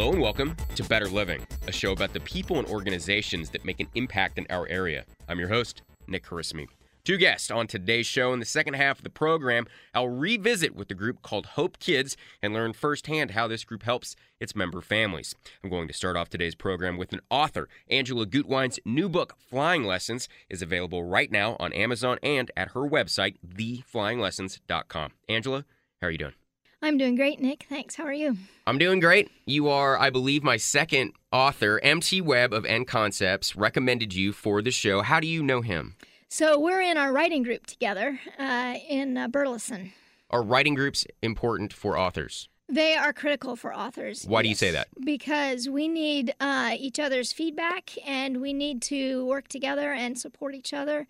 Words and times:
Hello 0.00 0.12
and 0.12 0.22
welcome 0.22 0.56
to 0.76 0.82
Better 0.84 1.08
Living, 1.08 1.46
a 1.68 1.72
show 1.72 1.92
about 1.92 2.14
the 2.14 2.20
people 2.20 2.58
and 2.58 2.66
organizations 2.68 3.50
that 3.50 3.66
make 3.66 3.80
an 3.80 3.88
impact 3.94 4.38
in 4.38 4.46
our 4.48 4.66
area. 4.68 5.04
I'm 5.28 5.38
your 5.38 5.50
host, 5.50 5.82
Nick 6.06 6.24
Carissimi. 6.24 6.68
Two 7.04 7.18
guests 7.18 7.50
on 7.50 7.66
today's 7.66 8.06
show. 8.06 8.32
In 8.32 8.40
the 8.40 8.46
second 8.46 8.74
half 8.74 8.96
of 8.96 9.04
the 9.04 9.10
program, 9.10 9.66
I'll 9.92 10.08
revisit 10.08 10.74
with 10.74 10.88
the 10.88 10.94
group 10.94 11.20
called 11.20 11.44
Hope 11.44 11.78
Kids 11.80 12.16
and 12.40 12.54
learn 12.54 12.72
firsthand 12.72 13.32
how 13.32 13.46
this 13.46 13.62
group 13.62 13.82
helps 13.82 14.16
its 14.40 14.56
member 14.56 14.80
families. 14.80 15.34
I'm 15.62 15.68
going 15.68 15.86
to 15.86 15.92
start 15.92 16.16
off 16.16 16.30
today's 16.30 16.54
program 16.54 16.96
with 16.96 17.12
an 17.12 17.20
author. 17.28 17.68
Angela 17.90 18.24
Gutwein's 18.24 18.80
new 18.86 19.10
book, 19.10 19.36
Flying 19.50 19.84
Lessons, 19.84 20.30
is 20.48 20.62
available 20.62 21.04
right 21.04 21.30
now 21.30 21.58
on 21.60 21.74
Amazon 21.74 22.16
and 22.22 22.50
at 22.56 22.68
her 22.68 22.88
website, 22.88 23.36
theflyinglessons.com. 23.46 25.10
Angela, 25.28 25.66
how 26.00 26.06
are 26.06 26.10
you 26.10 26.16
doing? 26.16 26.39
I'm 26.82 26.96
doing 26.96 27.14
great, 27.14 27.40
Nick. 27.40 27.66
Thanks. 27.68 27.94
How 27.94 28.04
are 28.04 28.12
you? 28.12 28.36
I'm 28.66 28.78
doing 28.78 29.00
great. 29.00 29.30
You 29.44 29.68
are, 29.68 29.98
I 29.98 30.08
believe, 30.08 30.42
my 30.42 30.56
second 30.56 31.12
author. 31.30 31.78
MT 31.82 32.22
Webb 32.22 32.54
of 32.54 32.64
N 32.64 32.86
Concepts 32.86 33.54
recommended 33.54 34.14
you 34.14 34.32
for 34.32 34.62
the 34.62 34.70
show. 34.70 35.02
How 35.02 35.20
do 35.20 35.26
you 35.26 35.42
know 35.42 35.60
him? 35.60 35.96
So 36.28 36.58
we're 36.58 36.80
in 36.80 36.96
our 36.96 37.12
writing 37.12 37.42
group 37.42 37.66
together 37.66 38.18
uh, 38.38 38.76
in 38.88 39.18
uh, 39.18 39.28
Burleson. 39.28 39.92
Are 40.30 40.42
writing 40.42 40.74
groups 40.74 41.04
important 41.20 41.72
for 41.72 41.98
authors? 41.98 42.48
They 42.68 42.94
are 42.94 43.12
critical 43.12 43.56
for 43.56 43.74
authors. 43.74 44.24
Why 44.24 44.42
do 44.42 44.48
you 44.48 44.54
say 44.54 44.70
that? 44.70 44.88
Because 45.04 45.68
we 45.68 45.88
need 45.88 46.34
uh, 46.40 46.76
each 46.78 47.00
other's 47.00 47.32
feedback 47.32 47.90
and 48.06 48.40
we 48.40 48.52
need 48.52 48.80
to 48.82 49.26
work 49.26 49.48
together 49.48 49.92
and 49.92 50.16
support 50.16 50.54
each 50.54 50.72
other, 50.72 51.08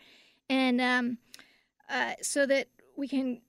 and 0.49 0.81
um, 0.81 1.19
uh, 1.89 2.15
so 2.23 2.47
that 2.47 2.69
we 2.97 3.07
can 3.07 3.43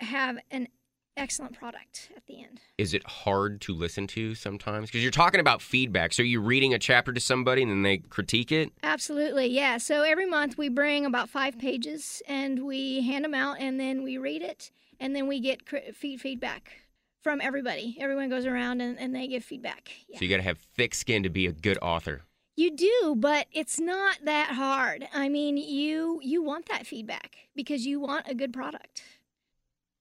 have 0.00 0.38
an 0.50 0.68
excellent 1.16 1.58
product 1.58 2.10
at 2.16 2.26
the 2.26 2.42
end. 2.42 2.60
Is 2.78 2.94
it 2.94 3.06
hard 3.06 3.60
to 3.62 3.74
listen 3.74 4.06
to 4.08 4.34
sometimes? 4.34 4.88
Because 4.88 5.02
you're 5.02 5.10
talking 5.10 5.40
about 5.40 5.62
feedback. 5.62 6.12
So 6.12 6.22
are 6.22 6.26
you're 6.26 6.40
reading 6.40 6.74
a 6.74 6.78
chapter 6.78 7.12
to 7.12 7.20
somebody 7.20 7.62
and 7.62 7.70
then 7.70 7.82
they 7.82 7.98
critique 7.98 8.52
it? 8.52 8.72
Absolutely, 8.82 9.46
yeah. 9.46 9.78
So 9.78 10.02
every 10.02 10.26
month 10.26 10.56
we 10.56 10.68
bring 10.68 11.04
about 11.04 11.28
five 11.28 11.58
pages 11.58 12.22
and 12.26 12.64
we 12.64 13.02
hand 13.06 13.24
them 13.24 13.34
out 13.34 13.60
and 13.60 13.78
then 13.78 14.02
we 14.02 14.18
read 14.18 14.42
it 14.42 14.70
and 14.98 15.14
then 15.14 15.26
we 15.26 15.40
get 15.40 15.62
feed 15.94 16.20
feedback 16.20 16.72
from 17.22 17.40
everybody. 17.40 17.96
Everyone 18.00 18.28
goes 18.28 18.46
around 18.46 18.80
and, 18.80 18.98
and 18.98 19.14
they 19.14 19.26
give 19.26 19.44
feedback. 19.44 19.90
Yeah. 20.08 20.18
So 20.18 20.24
you 20.24 20.30
got 20.30 20.38
to 20.38 20.42
have 20.42 20.58
thick 20.58 20.94
skin 20.94 21.22
to 21.22 21.30
be 21.30 21.46
a 21.46 21.52
good 21.52 21.78
author. 21.82 22.22
You 22.56 22.76
do, 22.76 23.14
but 23.16 23.46
it's 23.52 23.78
not 23.78 24.18
that 24.24 24.50
hard. 24.50 25.08
I 25.14 25.28
mean, 25.30 25.56
you 25.56 26.20
you 26.22 26.42
want 26.42 26.68
that 26.68 26.86
feedback 26.86 27.36
because 27.54 27.86
you 27.86 28.00
want 28.00 28.28
a 28.28 28.34
good 28.34 28.52
product. 28.52 29.02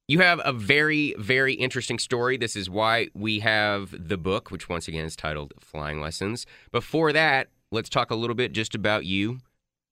You 0.09 0.21
have 0.21 0.41
a 0.43 0.51
very, 0.51 1.13
very 1.19 1.53
interesting 1.53 1.99
story. 1.99 2.35
This 2.35 2.55
is 2.55 2.67
why 2.67 3.09
we 3.13 3.41
have 3.41 3.93
the 3.95 4.17
book, 4.17 4.49
which 4.49 4.67
once 4.67 4.87
again 4.87 5.05
is 5.05 5.15
titled 5.15 5.53
Flying 5.59 6.01
Lessons. 6.01 6.47
Before 6.71 7.13
that, 7.13 7.49
let's 7.69 7.89
talk 7.89 8.09
a 8.09 8.15
little 8.15 8.35
bit 8.35 8.51
just 8.51 8.73
about 8.73 9.05
you. 9.05 9.37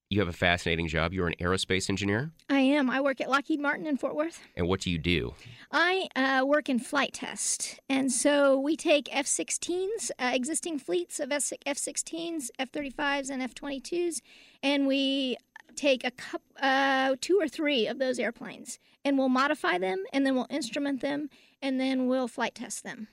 You 0.10 0.20
have 0.20 0.28
a 0.28 0.34
fascinating 0.34 0.88
job. 0.88 1.14
You're 1.14 1.28
an 1.28 1.36
aerospace 1.40 1.88
engineer. 1.88 2.32
I 2.50 2.62
am. 2.62 2.90
I 2.90 3.00
work 3.00 3.22
at 3.22 3.30
Lockheed 3.30 3.60
Martin 3.60 3.86
in 3.86 3.96
Fort 3.98 4.16
Worth. 4.16 4.40
And 4.56 4.68
what 4.68 4.80
do 4.80 4.90
you 4.90 4.98
do? 4.98 5.36
I 5.72 6.08
uh, 6.16 6.46
work 6.48 6.68
in 6.68 6.80
flight 6.80 7.14
test. 7.14 7.80
And 7.88 8.12
so 8.12 8.60
we 8.60 8.76
take 8.76 9.16
F 9.16 9.28
16s, 9.28 10.10
uh, 10.18 10.32
existing 10.34 10.80
fleets 10.80 11.20
of 11.20 11.32
F 11.32 11.44
16s, 11.44 12.50
F 12.58 12.72
35s, 12.72 13.30
and 13.30 13.44
F 13.44 13.54
22s, 13.54 14.22
and 14.64 14.88
we 14.88 15.38
take 15.78 16.04
a 16.04 16.12
cup, 16.12 16.42
uh, 16.62 17.16
two 17.22 17.40
or 17.40 17.48
three 17.48 17.88
of 17.88 18.00
those 18.00 18.20
airplanes 18.20 18.80
and 19.06 19.18
we'll 19.18 19.30
modify 19.30 19.78
them 19.78 20.04
and 20.12 20.26
then 20.26 20.36
we'll 20.36 20.48
instrument 20.50 21.02
them 21.02 21.30
and 21.62 21.80
then 21.80 22.08
we'll 22.08 22.28
flight 22.28 22.56
test 22.56 22.84
them. 22.84 23.08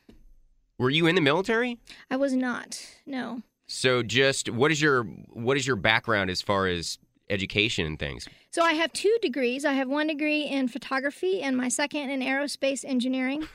Were 0.79 0.91
you 0.91 1.07
in 1.07 1.15
the 1.15 1.21
military? 1.21 1.79
I 2.11 2.17
was 2.17 2.35
not. 2.35 2.85
No. 3.07 3.43
So 3.67 4.03
just 4.03 4.51
what 4.51 4.73
is 4.73 4.83
your 4.83 5.05
what 5.05 5.57
is 5.57 5.67
your 5.67 5.77
background 5.77 6.31
as 6.31 6.43
far 6.43 6.67
as 6.67 6.99
education 7.31 7.87
and 7.87 7.99
things? 7.99 8.29
So 8.51 8.63
I 8.63 8.73
have 8.75 8.93
two 8.93 9.17
degrees. 9.23 9.65
I 9.65 9.73
have 9.73 9.89
one 9.89 10.09
degree 10.09 10.43
in 10.43 10.69
photography 10.69 11.43
and 11.43 11.57
my 11.57 11.69
second 11.69 12.11
in 12.11 12.21
aerospace 12.21 12.85
engineering. 12.85 13.47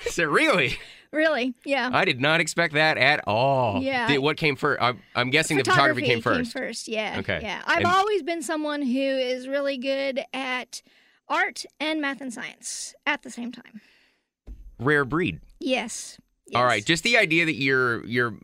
so 0.10 0.24
really? 0.24 0.78
Really? 1.12 1.54
Yeah. 1.64 1.90
I 1.92 2.04
did 2.04 2.20
not 2.20 2.40
expect 2.40 2.74
that 2.74 2.98
at 2.98 3.20
all. 3.28 3.80
Yeah. 3.80 4.08
Did, 4.08 4.18
what 4.18 4.36
came 4.36 4.56
first? 4.56 4.82
I'm, 4.82 5.00
I'm 5.14 5.30
guessing 5.30 5.56
the 5.56 5.64
photography 5.64 6.02
came 6.02 6.20
first. 6.20 6.52
Came 6.52 6.62
first, 6.62 6.88
yeah. 6.88 7.16
Okay. 7.20 7.38
Yeah. 7.40 7.62
I've 7.66 7.78
And- 7.78 7.86
always 7.86 8.22
been 8.24 8.42
someone 8.42 8.82
who 8.82 8.98
is 8.98 9.46
really 9.46 9.78
good 9.78 10.20
at 10.32 10.82
art 11.28 11.64
and 11.78 12.00
math 12.00 12.20
and 12.20 12.32
science 12.32 12.94
at 13.06 13.22
the 13.22 13.30
same 13.30 13.52
time. 13.52 13.80
Rare 14.80 15.04
breed. 15.04 15.40
Yes. 15.60 16.18
All 16.54 16.62
Yes. 16.62 16.68
right. 16.68 16.84
Just 16.84 17.04
the 17.04 17.16
idea 17.16 17.44
that 17.46 17.54
you're 17.54 18.04
you're 18.06 18.36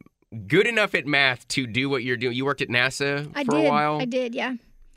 good 0.46 0.66
enough 0.68 0.94
at 0.94 1.06
math 1.06 1.46
to 1.48 1.66
do 1.66 1.90
what 1.90 2.04
you're 2.04 2.16
doing. 2.16 2.36
You 2.36 2.44
worked 2.44 2.62
at 2.62 2.68
NASA 2.68 3.30
I 3.34 3.42
for 3.44 3.50
did. 3.56 3.66
a 3.66 3.68
while. 3.68 4.00
I 4.00 4.04
did, 4.04 4.32
yeah. 4.34 4.54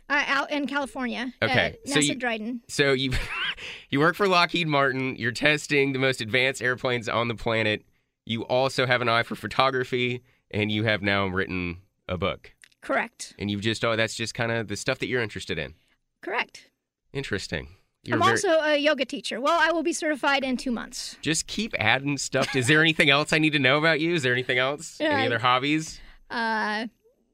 I, 0.10 0.26
out 0.28 0.52
in 0.52 0.68
California. 0.68 1.34
Okay, 1.42 1.78
At 1.84 1.88
so 1.90 2.00
you- 2.00 2.16
Dryden. 2.16 2.62
So 2.68 2.92
you 2.94 3.12
you 3.90 4.00
work 4.00 4.16
for 4.16 4.28
Lockheed 4.28 4.68
Martin. 4.68 5.16
You're 5.16 5.32
testing 5.32 5.94
the 5.94 6.00
most 6.00 6.22
advanced 6.22 6.62
airplanes 6.62 7.08
on 7.10 7.28
the 7.30 7.36
planet. 7.36 7.84
You 8.26 8.44
also 8.44 8.86
have 8.86 9.02
an 9.02 9.10
eye 9.10 9.24
for 9.24 9.36
photography, 9.36 10.22
and 10.52 10.72
you 10.72 10.84
have 10.84 11.02
now 11.02 11.26
written 11.28 11.78
a 12.08 12.18
book. 12.18 12.54
Correct. 12.82 13.34
And 13.40 13.50
you've 13.50 13.62
just 13.62 13.84
oh, 13.86 13.96
that's 13.96 14.16
just 14.16 14.34
kind 14.34 14.52
of 14.52 14.68
the 14.68 14.76
stuff 14.76 15.00
that 15.00 15.08
you're 15.08 15.22
interested 15.22 15.58
in. 15.58 15.74
Correct. 16.22 16.70
Interesting. 17.14 17.70
You're 18.04 18.18
I'm 18.18 18.22
very- 18.22 18.32
also 18.32 18.50
a 18.62 18.78
yoga 18.78 19.06
teacher. 19.06 19.40
Well, 19.40 19.58
I 19.58 19.72
will 19.72 19.84
be 19.84 19.94
certified 19.94 20.44
in 20.44 20.58
two 20.58 20.72
months. 20.72 21.16
just 21.22 21.48
keep 21.48 21.74
adding 21.80 22.18
stuff. 22.18 22.54
Is 22.56 22.68
there 22.68 22.82
anything 22.82 23.10
else 23.10 23.32
I 23.32 23.40
need 23.40 23.54
to 23.54 23.60
know 23.60 23.78
about 23.78 24.02
you? 24.02 24.14
Is 24.14 24.24
there 24.24 24.34
anything 24.34 24.58
else? 24.58 24.98
Any 25.02 25.24
Uh, 25.24 25.26
other 25.28 25.40
hobbies? 25.40 26.02
Uh, 26.30 26.88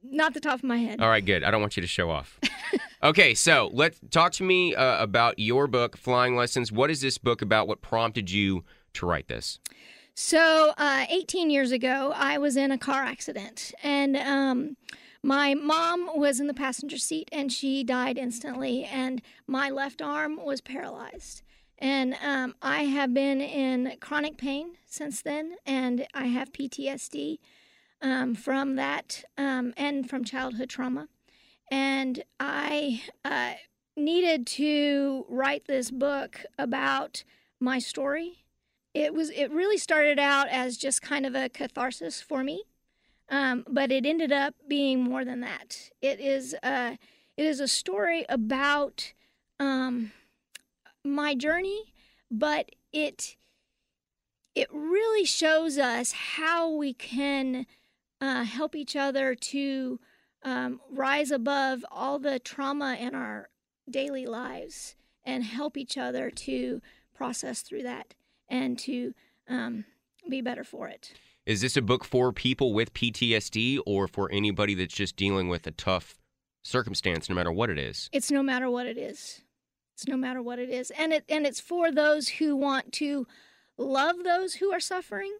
not 0.03 0.33
the 0.33 0.39
top 0.39 0.55
of 0.55 0.63
my 0.63 0.77
head. 0.77 1.01
All 1.01 1.09
right, 1.09 1.23
good. 1.23 1.43
I 1.43 1.51
don't 1.51 1.61
want 1.61 1.77
you 1.77 1.81
to 1.81 1.87
show 1.87 2.09
off. 2.09 2.39
okay, 3.03 3.33
so 3.33 3.69
let's 3.73 3.99
talk 4.11 4.31
to 4.33 4.43
me 4.43 4.75
uh, 4.75 5.01
about 5.01 5.39
your 5.39 5.67
book, 5.67 5.97
Flying 5.97 6.35
Lessons. 6.35 6.71
What 6.71 6.89
is 6.89 7.01
this 7.01 7.17
book 7.17 7.41
about? 7.41 7.67
What 7.67 7.81
prompted 7.81 8.31
you 8.31 8.63
to 8.93 9.05
write 9.05 9.27
this? 9.27 9.59
So, 10.15 10.73
uh, 10.77 11.05
18 11.09 11.49
years 11.49 11.71
ago, 11.71 12.11
I 12.13 12.37
was 12.37 12.57
in 12.57 12.71
a 12.71 12.77
car 12.77 13.03
accident, 13.03 13.73
and 13.81 14.17
um, 14.17 14.75
my 15.23 15.53
mom 15.53 16.09
was 16.13 16.39
in 16.39 16.47
the 16.47 16.53
passenger 16.53 16.97
seat, 16.97 17.29
and 17.31 17.51
she 17.51 17.83
died 17.83 18.17
instantly, 18.17 18.83
and 18.83 19.21
my 19.47 19.69
left 19.69 20.01
arm 20.01 20.37
was 20.43 20.59
paralyzed. 20.59 21.41
And 21.77 22.15
um, 22.21 22.55
I 22.61 22.83
have 22.83 23.13
been 23.13 23.39
in 23.39 23.93
chronic 24.01 24.37
pain 24.37 24.73
since 24.85 25.21
then, 25.21 25.55
and 25.65 26.05
I 26.13 26.25
have 26.25 26.51
PTSD 26.51 27.39
um, 28.01 28.35
from 28.35 28.75
that 28.75 29.23
um, 29.37 29.73
and 29.77 30.09
from 30.09 30.23
childhood 30.23 30.69
trauma. 30.69 31.07
And 31.71 32.23
I 32.39 33.03
uh, 33.23 33.53
needed 33.95 34.47
to 34.47 35.25
write 35.29 35.65
this 35.67 35.91
book 35.91 36.45
about 36.57 37.23
my 37.59 37.79
story 37.79 38.45
it 38.93 39.13
was 39.13 39.29
it 39.31 39.51
really 39.51 39.77
started 39.77 40.19
out 40.19 40.47
as 40.49 40.77
just 40.77 41.01
kind 41.01 41.25
of 41.25 41.35
a 41.35 41.49
catharsis 41.49 42.21
for 42.21 42.43
me 42.43 42.63
um, 43.29 43.63
but 43.69 43.91
it 43.91 44.05
ended 44.05 44.31
up 44.31 44.55
being 44.67 45.01
more 45.03 45.23
than 45.23 45.41
that 45.41 45.89
it 46.01 46.19
is 46.19 46.55
uh, 46.63 46.95
it 47.37 47.45
is 47.45 47.59
a 47.59 47.67
story 47.67 48.25
about 48.29 49.13
um, 49.59 50.11
my 51.03 51.35
journey 51.35 51.93
but 52.31 52.71
it 52.91 53.35
it 54.55 54.67
really 54.71 55.25
shows 55.25 55.77
us 55.77 56.11
how 56.11 56.69
we 56.69 56.93
can 56.93 57.65
uh, 58.21 58.43
help 58.43 58.75
each 58.75 58.95
other 58.95 59.35
to 59.35 59.99
um, 60.43 60.79
rise 60.91 61.31
above 61.31 61.85
all 61.91 62.19
the 62.19 62.39
trauma 62.39 62.95
in 62.99 63.15
our 63.15 63.49
daily 63.89 64.25
lives 64.25 64.95
and 65.23 65.43
help 65.43 65.77
each 65.77 65.97
other 65.97 66.29
to 66.29 66.81
process 67.13 67.61
through 67.61 67.83
that 67.83 68.13
and 68.49 68.79
to 68.79 69.13
um, 69.47 69.85
be 70.29 70.41
better 70.41 70.63
for 70.63 70.87
it. 70.87 71.13
Is 71.45 71.61
this 71.61 71.77
a 71.77 71.81
book 71.81 72.03
for 72.03 72.31
people 72.31 72.73
with 72.73 72.93
PTSD 72.93 73.79
or 73.85 74.07
for 74.07 74.31
anybody 74.31 74.75
that's 74.75 74.93
just 74.93 75.15
dealing 75.15 75.49
with 75.49 75.65
a 75.65 75.71
tough 75.71 76.19
circumstance, 76.63 77.29
no 77.29 77.35
matter 77.35 77.51
what 77.51 77.69
it 77.69 77.77
is. 77.77 78.09
It's 78.11 78.31
no 78.31 78.43
matter 78.43 78.69
what 78.69 78.85
it 78.85 78.97
is. 78.97 79.41
It's 79.95 80.07
no 80.07 80.17
matter 80.17 80.41
what 80.41 80.59
it 80.59 80.69
is. 80.69 80.91
And 80.91 81.13
it 81.13 81.25
and 81.27 81.45
it's 81.45 81.59
for 81.59 81.91
those 81.91 82.29
who 82.29 82.55
want 82.55 82.93
to 82.93 83.27
love 83.77 84.17
those 84.23 84.55
who 84.55 84.71
are 84.71 84.79
suffering. 84.79 85.37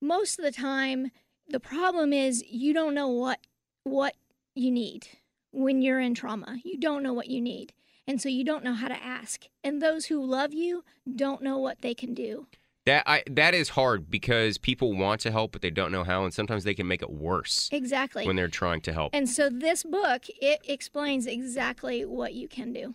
Most 0.00 0.38
of 0.38 0.44
the 0.44 0.52
time, 0.52 1.10
the 1.48 1.60
problem 1.60 2.12
is 2.12 2.42
you 2.48 2.72
don't 2.72 2.94
know 2.94 3.08
what 3.08 3.40
what 3.84 4.14
you 4.54 4.70
need 4.70 5.08
when 5.52 5.82
you're 5.82 6.00
in 6.00 6.14
trauma. 6.14 6.58
You 6.64 6.78
don't 6.78 7.02
know 7.02 7.12
what 7.12 7.28
you 7.28 7.40
need. 7.40 7.72
And 8.06 8.20
so 8.20 8.28
you 8.28 8.44
don't 8.44 8.64
know 8.64 8.74
how 8.74 8.88
to 8.88 9.02
ask. 9.02 9.46
And 9.62 9.80
those 9.80 10.06
who 10.06 10.24
love 10.24 10.52
you 10.52 10.84
don't 11.14 11.42
know 11.42 11.58
what 11.58 11.82
they 11.82 11.94
can 11.94 12.14
do. 12.14 12.46
That 12.84 13.04
I 13.06 13.22
that 13.30 13.54
is 13.54 13.70
hard 13.70 14.10
because 14.10 14.58
people 14.58 14.96
want 14.96 15.20
to 15.20 15.30
help 15.30 15.52
but 15.52 15.62
they 15.62 15.70
don't 15.70 15.92
know 15.92 16.02
how 16.02 16.24
and 16.24 16.34
sometimes 16.34 16.64
they 16.64 16.74
can 16.74 16.88
make 16.88 17.00
it 17.00 17.10
worse 17.10 17.68
Exactly. 17.70 18.26
when 18.26 18.34
they're 18.34 18.48
trying 18.48 18.80
to 18.82 18.92
help. 18.92 19.14
And 19.14 19.28
so 19.28 19.48
this 19.48 19.84
book 19.84 20.24
it 20.40 20.60
explains 20.64 21.26
exactly 21.26 22.04
what 22.04 22.34
you 22.34 22.48
can 22.48 22.72
do. 22.72 22.94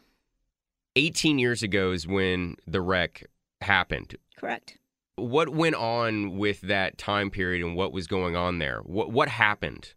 18 0.97 1.39
years 1.39 1.63
ago 1.63 1.91
is 1.91 2.05
when 2.07 2.57
the 2.65 2.81
wreck 2.81 3.23
happened. 3.61 4.15
Correct. 4.35 4.77
What 5.17 5.49
went 5.49 5.75
on 5.75 6.37
with 6.37 6.61
that 6.61 6.97
time 6.97 7.31
period 7.31 7.65
and 7.65 7.75
what 7.75 7.91
was 7.91 8.07
going 8.07 8.35
on 8.35 8.59
there? 8.59 8.79
What 8.79 9.11
what 9.11 9.29
happened? 9.29 9.93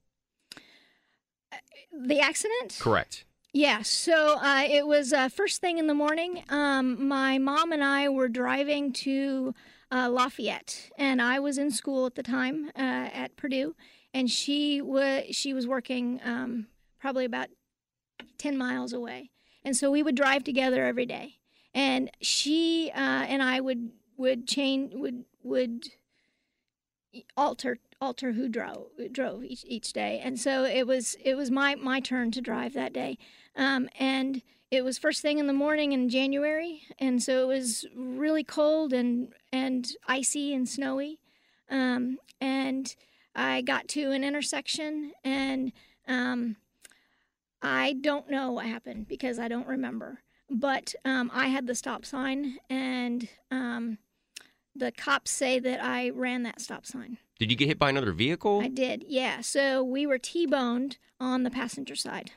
The 1.92 2.20
accident? 2.20 2.78
Correct. 2.80 3.24
Yeah, 3.52 3.82
so 3.82 4.38
uh, 4.38 4.64
it 4.68 4.86
was 4.86 5.12
uh, 5.12 5.28
first 5.28 5.60
thing 5.60 5.78
in 5.78 5.88
the 5.88 5.94
morning. 5.94 6.44
Um, 6.48 7.08
my 7.08 7.38
mom 7.38 7.72
and 7.72 7.82
I 7.82 8.08
were 8.08 8.28
driving 8.28 8.92
to 8.94 9.54
uh, 9.90 10.08
Lafayette, 10.08 10.90
and 10.96 11.20
I 11.20 11.40
was 11.40 11.58
in 11.58 11.72
school 11.72 12.06
at 12.06 12.14
the 12.14 12.22
time 12.22 12.70
uh, 12.76 13.10
at 13.12 13.36
Purdue, 13.36 13.74
and 14.14 14.30
she 14.30 14.80
was 14.80 15.24
she 15.32 15.52
was 15.52 15.66
working 15.66 16.20
um, 16.24 16.68
probably 17.00 17.24
about 17.24 17.48
ten 18.38 18.56
miles 18.56 18.92
away, 18.92 19.30
and 19.64 19.76
so 19.76 19.90
we 19.90 20.02
would 20.02 20.14
drive 20.14 20.44
together 20.44 20.84
every 20.84 21.06
day, 21.06 21.40
and 21.74 22.10
she 22.20 22.92
uh, 22.94 23.26
and 23.26 23.42
I 23.42 23.60
would 23.60 23.90
would 24.20 24.46
chain 24.46 24.90
would 24.94 25.24
would 25.42 25.84
alter 27.36 27.78
alter 28.00 28.32
who 28.32 28.48
drove 28.48 28.88
drove 29.12 29.44
each, 29.44 29.64
each 29.66 29.92
day. 29.92 30.20
And 30.22 30.38
so 30.38 30.64
it 30.64 30.86
was 30.86 31.16
it 31.24 31.34
was 31.34 31.50
my 31.50 31.74
my 31.74 32.00
turn 32.00 32.30
to 32.32 32.40
drive 32.40 32.74
that 32.74 32.92
day. 32.92 33.18
Um, 33.56 33.88
and 33.98 34.42
it 34.70 34.84
was 34.84 34.98
first 34.98 35.22
thing 35.22 35.38
in 35.38 35.46
the 35.46 35.52
morning 35.52 35.92
in 35.92 36.08
January. 36.08 36.82
And 36.98 37.22
so 37.22 37.42
it 37.42 37.46
was 37.46 37.86
really 37.96 38.44
cold 38.44 38.92
and 38.92 39.32
and 39.52 39.88
icy 40.06 40.54
and 40.54 40.68
snowy. 40.68 41.18
Um, 41.70 42.18
and 42.40 42.94
I 43.34 43.62
got 43.62 43.88
to 43.88 44.10
an 44.12 44.22
intersection 44.22 45.12
and 45.24 45.72
um, 46.06 46.56
I 47.62 47.94
don't 48.00 48.30
know 48.30 48.52
what 48.52 48.66
happened 48.66 49.08
because 49.08 49.38
I 49.38 49.48
don't 49.48 49.66
remember. 49.66 50.20
But 50.52 50.94
um, 51.04 51.30
I 51.32 51.46
had 51.46 51.68
the 51.68 51.76
stop 51.76 52.04
sign 52.04 52.58
and 52.68 53.28
um, 53.52 53.98
the 54.80 54.90
cops 54.90 55.30
say 55.30 55.58
that 55.60 55.82
I 55.84 56.10
ran 56.10 56.42
that 56.42 56.60
stop 56.60 56.84
sign. 56.86 57.18
Did 57.38 57.50
you 57.50 57.56
get 57.56 57.68
hit 57.68 57.78
by 57.78 57.90
another 57.90 58.12
vehicle? 58.12 58.60
I 58.62 58.68
did, 58.68 59.04
yeah. 59.06 59.40
So 59.42 59.82
we 59.84 60.06
were 60.06 60.18
T 60.18 60.46
boned 60.46 60.96
on 61.20 61.42
the 61.44 61.50
passenger 61.50 61.94
side. 61.94 62.32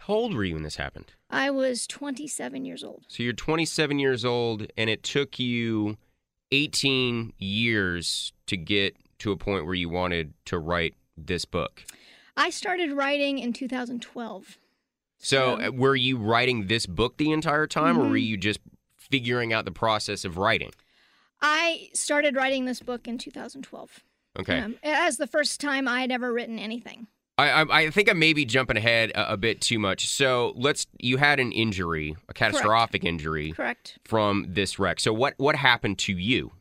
How 0.00 0.14
old 0.14 0.34
were 0.34 0.44
you 0.44 0.54
when 0.54 0.62
this 0.62 0.76
happened? 0.76 1.12
I 1.30 1.50
was 1.50 1.86
27 1.86 2.64
years 2.64 2.84
old. 2.84 3.04
So 3.08 3.22
you're 3.22 3.32
27 3.32 3.98
years 3.98 4.24
old 4.24 4.66
and 4.76 4.90
it 4.90 5.02
took 5.02 5.38
you 5.38 5.96
18 6.52 7.32
years 7.38 8.32
to 8.46 8.56
get 8.56 8.96
to 9.18 9.32
a 9.32 9.36
point 9.36 9.64
where 9.66 9.74
you 9.74 9.88
wanted 9.88 10.34
to 10.46 10.58
write 10.58 10.94
this 11.16 11.44
book. 11.44 11.84
I 12.36 12.50
started 12.50 12.92
writing 12.92 13.38
in 13.38 13.52
2012. 13.52 14.58
So, 15.18 15.58
So- 15.58 15.66
uh, 15.66 15.70
were 15.72 15.96
you 15.96 16.16
writing 16.16 16.68
this 16.68 16.86
book 16.86 17.16
the 17.16 17.32
entire 17.32 17.66
time, 17.66 17.98
or 17.98 18.08
were 18.08 18.16
Mhm. 18.16 18.26
you 18.26 18.36
just 18.36 18.60
figuring 18.96 19.52
out 19.52 19.64
the 19.64 19.72
process 19.72 20.24
of 20.24 20.36
writing? 20.38 20.70
I 21.40 21.90
started 21.94 22.36
writing 22.36 22.64
this 22.64 22.80
book 22.80 23.06
in 23.06 23.18
2012. 23.18 24.00
Okay, 24.38 24.60
Um, 24.60 24.76
as 24.82 25.16
the 25.16 25.26
first 25.26 25.60
time 25.60 25.88
I 25.88 26.00
had 26.00 26.12
ever 26.12 26.32
written 26.32 26.58
anything. 26.58 27.08
I, 27.36 27.50
I 27.50 27.80
I 27.82 27.90
think 27.90 28.10
I 28.10 28.12
may 28.14 28.32
be 28.32 28.44
jumping 28.44 28.76
ahead 28.76 29.10
a, 29.12 29.32
a 29.32 29.36
bit 29.36 29.60
too 29.60 29.78
much. 29.78 30.08
So 30.08 30.52
let's. 30.56 30.86
You 30.98 31.16
had 31.16 31.38
an 31.40 31.52
injury, 31.52 32.16
a 32.28 32.34
catastrophic 32.34 33.04
injury 33.04 33.52
Correct. 33.52 33.98
from 34.04 34.46
this 34.48 34.78
wreck. 34.78 35.00
So 35.00 35.12
what 35.12 35.34
what 35.38 35.56
happened 35.56 35.98
to 36.00 36.12
you? 36.12 36.52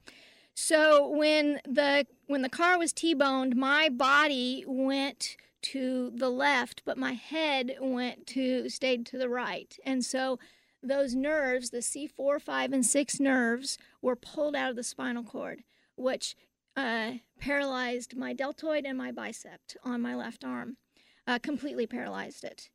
So 0.54 1.08
when 1.08 1.60
the 1.68 2.06
when 2.28 2.42
the 2.42 2.50
car 2.50 2.78
was 2.78 2.94
T-boned, 2.94 3.56
my 3.56 3.90
body 3.90 4.64
went 4.68 5.36
to 5.64 6.12
the 6.16 6.30
left, 6.30 6.84
but 6.86 6.98
my 6.98 7.14
head 7.14 7.76
went 7.80 8.26
to 8.28 8.70
stayed 8.70 9.06
to 9.08 9.18
the 9.18 9.30
right. 9.30 9.78
And 9.86 10.06
so 10.06 10.40
those 10.84 11.16
nerves, 11.16 11.70
the 11.70 11.80
C4, 11.82 12.40
5 12.42 12.74
and 12.74 12.86
6 12.86 13.20
nerves 13.20 13.78
were 14.02 14.16
pulled 14.16 14.56
out 14.56 14.70
of 14.70 14.76
the 14.76 14.84
spinal 14.84 15.24
cord, 15.24 15.64
which 15.96 16.36
uh, 16.76 17.14
paralyzed 17.40 18.16
my 18.16 18.34
deltoid 18.34 18.86
and 18.86 18.98
my 18.98 19.12
bicep 19.12 19.60
on 19.84 20.02
my 20.02 20.16
left 20.16 20.44
arm. 20.44 20.78
Uh, 21.26 21.40
completely 21.40 21.86
paralyzed 21.86 22.44
it. 22.46 22.70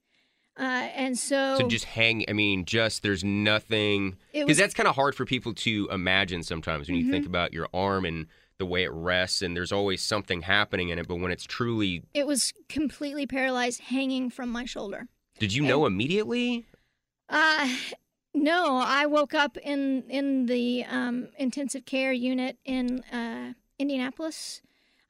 Uh, 0.59 0.63
and 0.95 1.17
so, 1.19 1.57
So 1.59 1.67
just 1.69 1.87
hang. 1.87 2.27
I 2.29 2.35
mean, 2.35 2.67
just 2.67 3.03
there's 3.03 3.25
nothing 3.25 4.19
because 4.35 4.59
that's 4.59 4.75
kind 4.75 4.87
of 4.89 4.95
hard 4.95 5.15
for 5.15 5.25
people 5.25 5.55
to 5.55 5.89
imagine 5.91 6.43
sometimes 6.43 6.89
when 6.89 6.99
you 6.99 7.11
think 7.11 7.25
Mhm. 7.25 7.29
about 7.29 7.55
your 7.55 7.69
arm 7.73 8.05
and 8.05 8.27
the 8.59 8.67
way 8.67 8.85
it 8.85 8.91
rests, 8.93 9.41
and 9.41 9.57
there's 9.57 9.73
always 9.73 10.03
something 10.03 10.43
happening 10.43 10.91
in 10.91 10.99
it. 10.99 11.09
But 11.09 11.17
when 11.17 11.33
it's 11.33 11.45
truly, 11.45 12.03
it 12.13 12.27
was 12.27 12.53
completely 12.69 13.27
paralyzed 13.27 13.81
hanging 13.81 14.29
from 14.29 14.51
my 14.51 14.67
shoulder. 14.67 15.09
did 15.39 15.55
you 15.55 15.63
know 15.63 15.87
immediately? 15.87 16.67
Uh, 17.33 17.67
no, 18.35 18.77
I 18.77 19.07
woke 19.07 19.33
up 19.33 19.57
in 19.57 20.05
in 20.09 20.47
the 20.47 20.85
um, 20.85 21.29
intensive 21.39 21.87
care 21.87 22.13
unit 22.13 22.59
in 22.65 23.01
uh, 23.05 23.55
Indianapolis. 23.79 24.61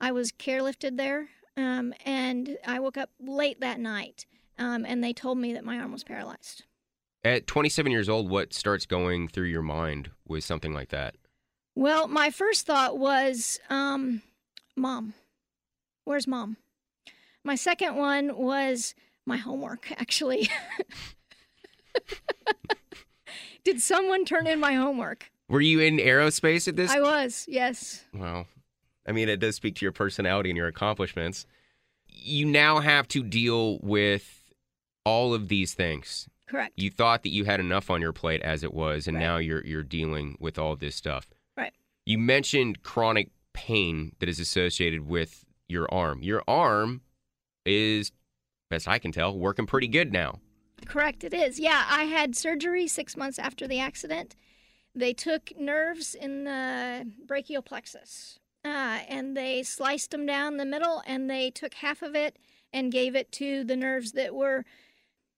I 0.00 0.12
was 0.12 0.30
carelifted 0.32 0.96
there, 0.96 1.28
um, 1.56 1.92
and 2.04 2.58
I 2.66 2.78
woke 2.78 2.96
up 2.96 3.10
late 3.20 3.60
that 3.60 3.80
night, 3.80 4.26
um, 4.58 4.84
and 4.86 5.02
they 5.02 5.12
told 5.12 5.38
me 5.38 5.52
that 5.52 5.64
my 5.64 5.78
arm 5.78 5.92
was 5.92 6.04
paralyzed. 6.04 6.64
At 7.24 7.46
27 7.46 7.90
years 7.92 8.08
old, 8.08 8.28
what 8.28 8.52
starts 8.52 8.86
going 8.86 9.28
through 9.28 9.46
your 9.46 9.62
mind 9.62 10.10
with 10.26 10.42
something 10.44 10.74
like 10.74 10.88
that? 10.88 11.16
Well, 11.74 12.08
my 12.08 12.30
first 12.30 12.66
thought 12.66 12.98
was, 12.98 13.58
um, 13.68 14.22
"Mom, 14.76 15.14
where's 16.04 16.28
mom?" 16.28 16.56
My 17.44 17.56
second 17.56 17.96
one 17.96 18.36
was 18.36 18.94
my 19.26 19.38
homework. 19.38 19.90
Actually, 20.00 20.48
did 23.64 23.80
someone 23.80 24.24
turn 24.24 24.46
in 24.46 24.60
my 24.60 24.74
homework? 24.74 25.30
Were 25.48 25.60
you 25.60 25.80
in 25.80 25.98
aerospace 25.98 26.66
at 26.68 26.76
this? 26.76 26.90
I 26.90 27.00
was, 27.00 27.44
yes. 27.48 28.04
Well, 28.14 28.46
I 29.06 29.12
mean, 29.12 29.28
it 29.28 29.38
does 29.40 29.56
speak 29.56 29.76
to 29.76 29.84
your 29.84 29.92
personality 29.92 30.50
and 30.50 30.56
your 30.56 30.68
accomplishments. 30.68 31.46
You 32.06 32.46
now 32.46 32.80
have 32.80 33.08
to 33.08 33.22
deal 33.22 33.78
with 33.80 34.52
all 35.04 35.34
of 35.34 35.48
these 35.48 35.74
things. 35.74 36.28
Correct. 36.48 36.72
You 36.76 36.90
thought 36.90 37.22
that 37.22 37.30
you 37.30 37.44
had 37.44 37.60
enough 37.60 37.90
on 37.90 38.00
your 38.00 38.12
plate 38.12 38.42
as 38.42 38.62
it 38.62 38.72
was, 38.74 39.06
and 39.06 39.16
Right. 39.16 39.22
now 39.22 39.36
you're 39.38 39.64
you're 39.64 39.82
dealing 39.82 40.36
with 40.38 40.58
all 40.58 40.76
this 40.76 40.94
stuff. 40.94 41.26
Right. 41.56 41.72
You 42.04 42.18
mentioned 42.18 42.82
chronic 42.82 43.30
pain 43.54 44.12
that 44.20 44.28
is 44.28 44.38
associated 44.38 45.06
with 45.06 45.44
your 45.68 45.92
arm. 45.92 46.22
Your 46.22 46.42
arm 46.46 47.00
is, 47.64 48.12
best 48.70 48.86
I 48.86 48.98
can 48.98 49.12
tell, 49.12 49.36
working 49.36 49.66
pretty 49.66 49.88
good 49.88 50.12
now. 50.12 50.40
Correct, 50.86 51.24
it 51.24 51.32
is. 51.32 51.58
Yeah, 51.58 51.84
I 51.88 52.04
had 52.04 52.36
surgery 52.36 52.86
six 52.86 53.16
months 53.16 53.38
after 53.38 53.66
the 53.66 53.78
accident. 53.78 54.36
They 54.94 55.12
took 55.12 55.52
nerves 55.58 56.14
in 56.14 56.44
the 56.44 57.10
brachial 57.26 57.62
plexus 57.62 58.38
uh, 58.64 59.00
and 59.08 59.36
they 59.36 59.62
sliced 59.62 60.10
them 60.10 60.26
down 60.26 60.56
the 60.56 60.66
middle 60.66 61.02
and 61.06 61.30
they 61.30 61.50
took 61.50 61.74
half 61.74 62.02
of 62.02 62.14
it 62.14 62.36
and 62.72 62.92
gave 62.92 63.14
it 63.16 63.32
to 63.32 63.64
the 63.64 63.76
nerves 63.76 64.12
that 64.12 64.34
were 64.34 64.64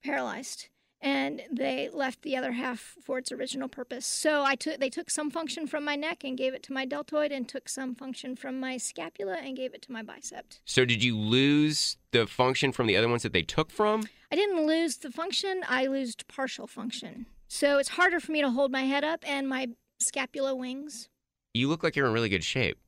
paralyzed. 0.03 0.69
And 1.05 1.43
they 1.53 1.91
left 1.93 2.23
the 2.23 2.35
other 2.35 2.53
half 2.53 2.95
for 3.05 3.19
its 3.19 3.31
original 3.31 3.69
purpose. 3.69 4.07
So 4.07 4.43
I 4.43 4.55
took 4.55 4.81
they 4.81 4.89
took 4.89 5.11
some 5.11 5.31
function 5.31 5.67
from 5.67 5.85
my 5.85 5.97
neck 5.97 6.25
and 6.25 6.37
gave 6.37 6.55
it 6.55 6.63
to 6.65 6.73
my 6.73 6.87
deltoid, 6.87 7.31
and 7.31 7.47
took 7.47 7.69
some 7.69 7.95
function 7.95 8.35
from 8.37 8.59
my 8.59 8.79
scapula 8.79 9.37
and 9.37 9.55
gave 9.55 9.75
it 9.75 9.83
to 9.83 9.93
my 9.93 10.03
bicep. 10.03 10.47
So 10.65 10.87
did 10.87 11.05
you 11.05 11.15
lose 11.15 11.99
the 12.13 12.27
function 12.27 12.73
from 12.73 12.87
the 12.87 12.97
other 12.97 13.09
ones 13.09 13.23
that 13.23 13.35
they 13.35 13.43
took 13.43 13.71
from? 13.71 14.09
I 14.33 14.37
didn't 14.37 14.67
lose 14.67 14.97
the 14.97 15.11
function, 15.11 15.61
I 15.69 15.85
lost 15.87 16.27
partial 16.27 16.67
function. 16.67 17.27
So 17.49 17.77
it's 17.77 17.91
harder 17.91 18.19
for 18.19 18.33
me 18.33 18.41
to 18.41 18.51
hold 18.51 18.73
my 18.73 18.85
head 18.85 19.05
up 19.05 19.29
and 19.29 19.47
my 19.47 19.69
scapula 19.99 20.55
wings. 20.57 21.11
You 21.53 21.69
look 21.69 21.83
like 21.83 21.97
you're 21.97 22.07
in 22.07 22.15
really 22.15 22.31
good 22.31 22.43
shape. 22.45 22.79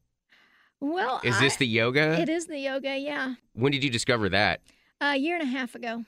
Well, 0.80 1.20
Is 1.22 1.38
this 1.38 1.54
I- 1.54 1.58
the 1.58 1.66
yoga? 1.66 2.18
It 2.18 2.30
is 2.30 2.46
the 2.46 2.58
yoga, 2.58 2.96
yeah. 2.96 3.34
When 3.52 3.72
did 3.72 3.84
you 3.84 3.90
discover 3.90 4.30
that? 4.30 4.62
A 5.02 5.16
year 5.16 5.34
and 5.34 5.42
a 5.42 5.50
half 5.52 5.74
ago. 5.74 6.04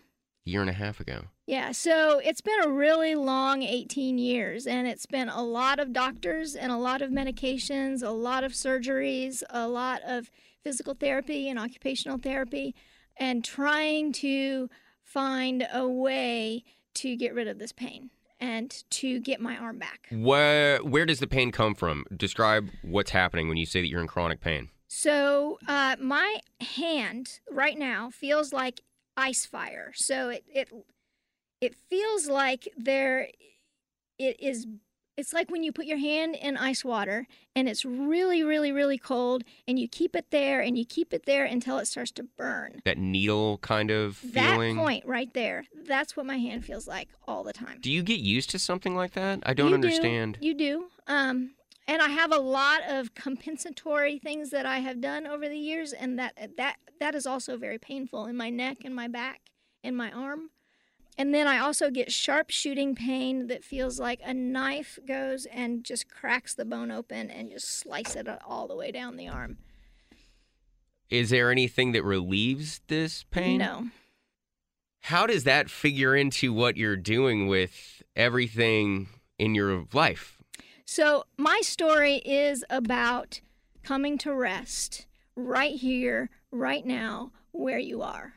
Year 0.48 0.62
and 0.62 0.70
a 0.70 0.74
half 0.74 0.98
ago. 0.98 1.24
Yeah, 1.46 1.72
so 1.72 2.20
it's 2.24 2.40
been 2.40 2.62
a 2.64 2.70
really 2.70 3.14
long 3.14 3.62
18 3.62 4.16
years, 4.16 4.66
and 4.66 4.88
it's 4.88 5.04
been 5.04 5.28
a 5.28 5.42
lot 5.42 5.78
of 5.78 5.92
doctors 5.92 6.54
and 6.54 6.72
a 6.72 6.76
lot 6.78 7.02
of 7.02 7.10
medications, 7.10 8.02
a 8.02 8.08
lot 8.08 8.44
of 8.44 8.52
surgeries, 8.52 9.42
a 9.50 9.68
lot 9.68 10.00
of 10.06 10.30
physical 10.64 10.94
therapy 10.94 11.50
and 11.50 11.58
occupational 11.58 12.16
therapy, 12.16 12.74
and 13.18 13.44
trying 13.44 14.10
to 14.12 14.70
find 15.02 15.68
a 15.70 15.86
way 15.86 16.64
to 16.94 17.14
get 17.14 17.34
rid 17.34 17.46
of 17.46 17.58
this 17.58 17.72
pain 17.72 18.08
and 18.40 18.84
to 18.90 19.20
get 19.20 19.40
my 19.40 19.56
arm 19.56 19.78
back. 19.78 20.08
Where 20.10 20.78
where 20.78 21.04
does 21.04 21.18
the 21.20 21.26
pain 21.26 21.52
come 21.52 21.74
from? 21.74 22.04
Describe 22.16 22.70
what's 22.82 23.10
happening 23.10 23.48
when 23.48 23.58
you 23.58 23.66
say 23.66 23.82
that 23.82 23.88
you're 23.88 24.00
in 24.00 24.06
chronic 24.06 24.40
pain. 24.40 24.70
So 24.86 25.58
uh, 25.68 25.96
my 26.00 26.40
hand 26.60 27.40
right 27.50 27.78
now 27.78 28.08
feels 28.08 28.54
like 28.54 28.80
ice 29.18 29.44
fire. 29.44 29.92
So 29.94 30.30
it 30.30 30.44
it 30.54 30.68
it 31.60 31.74
feels 31.90 32.28
like 32.28 32.68
there 32.76 33.28
it 34.18 34.40
is 34.40 34.66
it's 35.16 35.32
like 35.32 35.50
when 35.50 35.64
you 35.64 35.72
put 35.72 35.84
your 35.86 35.98
hand 35.98 36.36
in 36.36 36.56
ice 36.56 36.84
water 36.84 37.26
and 37.56 37.68
it's 37.68 37.84
really 37.84 38.44
really 38.44 38.70
really 38.70 38.96
cold 38.98 39.42
and 39.66 39.76
you 39.76 39.88
keep 39.88 40.14
it 40.14 40.26
there 40.30 40.60
and 40.60 40.78
you 40.78 40.84
keep 40.84 41.12
it 41.12 41.26
there 41.26 41.44
until 41.44 41.78
it 41.78 41.86
starts 41.86 42.12
to 42.12 42.22
burn. 42.22 42.80
That 42.84 42.98
needle 42.98 43.58
kind 43.58 43.90
of 43.90 44.16
feeling. 44.16 44.76
That 44.76 44.80
point 44.82 45.04
right 45.06 45.34
there. 45.34 45.64
That's 45.88 46.16
what 46.16 46.24
my 46.24 46.36
hand 46.38 46.64
feels 46.64 46.86
like 46.86 47.08
all 47.26 47.42
the 47.42 47.52
time. 47.52 47.78
Do 47.80 47.90
you 47.90 48.04
get 48.04 48.20
used 48.20 48.50
to 48.50 48.58
something 48.60 48.94
like 48.94 49.12
that? 49.14 49.40
I 49.44 49.54
don't 49.54 49.66
You 49.70 49.70
do. 49.72 49.74
understand. 49.88 50.38
You 50.40 50.54
do. 50.54 50.84
Um, 51.08 51.50
and 51.88 52.02
I 52.02 52.10
have 52.10 52.32
a 52.32 52.38
lot 52.38 52.82
of 52.86 53.14
compensatory 53.14 54.18
things 54.18 54.50
that 54.50 54.66
I 54.66 54.80
have 54.80 55.00
done 55.00 55.26
over 55.26 55.48
the 55.48 55.58
years, 55.58 55.92
and 55.92 56.18
that 56.18 56.34
that 56.58 56.76
that 57.00 57.14
is 57.14 57.26
also 57.26 57.56
very 57.56 57.78
painful 57.78 58.26
in 58.26 58.36
my 58.36 58.50
neck 58.50 58.78
and 58.84 58.94
my 58.94 59.08
back 59.08 59.40
and 59.82 59.96
my 59.96 60.12
arm. 60.12 60.50
And 61.16 61.34
then 61.34 61.48
I 61.48 61.58
also 61.58 61.90
get 61.90 62.12
sharp 62.12 62.50
shooting 62.50 62.94
pain 62.94 63.48
that 63.48 63.64
feels 63.64 63.98
like 63.98 64.20
a 64.24 64.32
knife 64.32 65.00
goes 65.04 65.46
and 65.46 65.82
just 65.82 66.08
cracks 66.08 66.54
the 66.54 66.64
bone 66.64 66.92
open 66.92 67.28
and 67.28 67.50
just 67.50 67.68
slices 67.68 68.14
it 68.14 68.28
all 68.46 68.68
the 68.68 68.76
way 68.76 68.92
down 68.92 69.16
the 69.16 69.26
arm. 69.26 69.58
Is 71.10 71.30
there 71.30 71.50
anything 71.50 71.90
that 71.92 72.04
relieves 72.04 72.82
this 72.86 73.24
pain? 73.32 73.58
No. 73.58 73.88
How 75.00 75.26
does 75.26 75.42
that 75.44 75.70
figure 75.70 76.14
into 76.14 76.52
what 76.52 76.76
you're 76.76 76.96
doing 76.96 77.48
with 77.48 78.02
everything 78.14 79.08
in 79.38 79.56
your 79.56 79.86
life? 79.92 80.37
So, 80.90 81.24
my 81.36 81.60
story 81.62 82.22
is 82.24 82.64
about 82.70 83.42
coming 83.82 84.16
to 84.18 84.32
rest 84.32 85.04
right 85.36 85.74
here, 85.74 86.30
right 86.50 86.84
now, 86.84 87.30
where 87.52 87.78
you 87.78 88.00
are. 88.00 88.36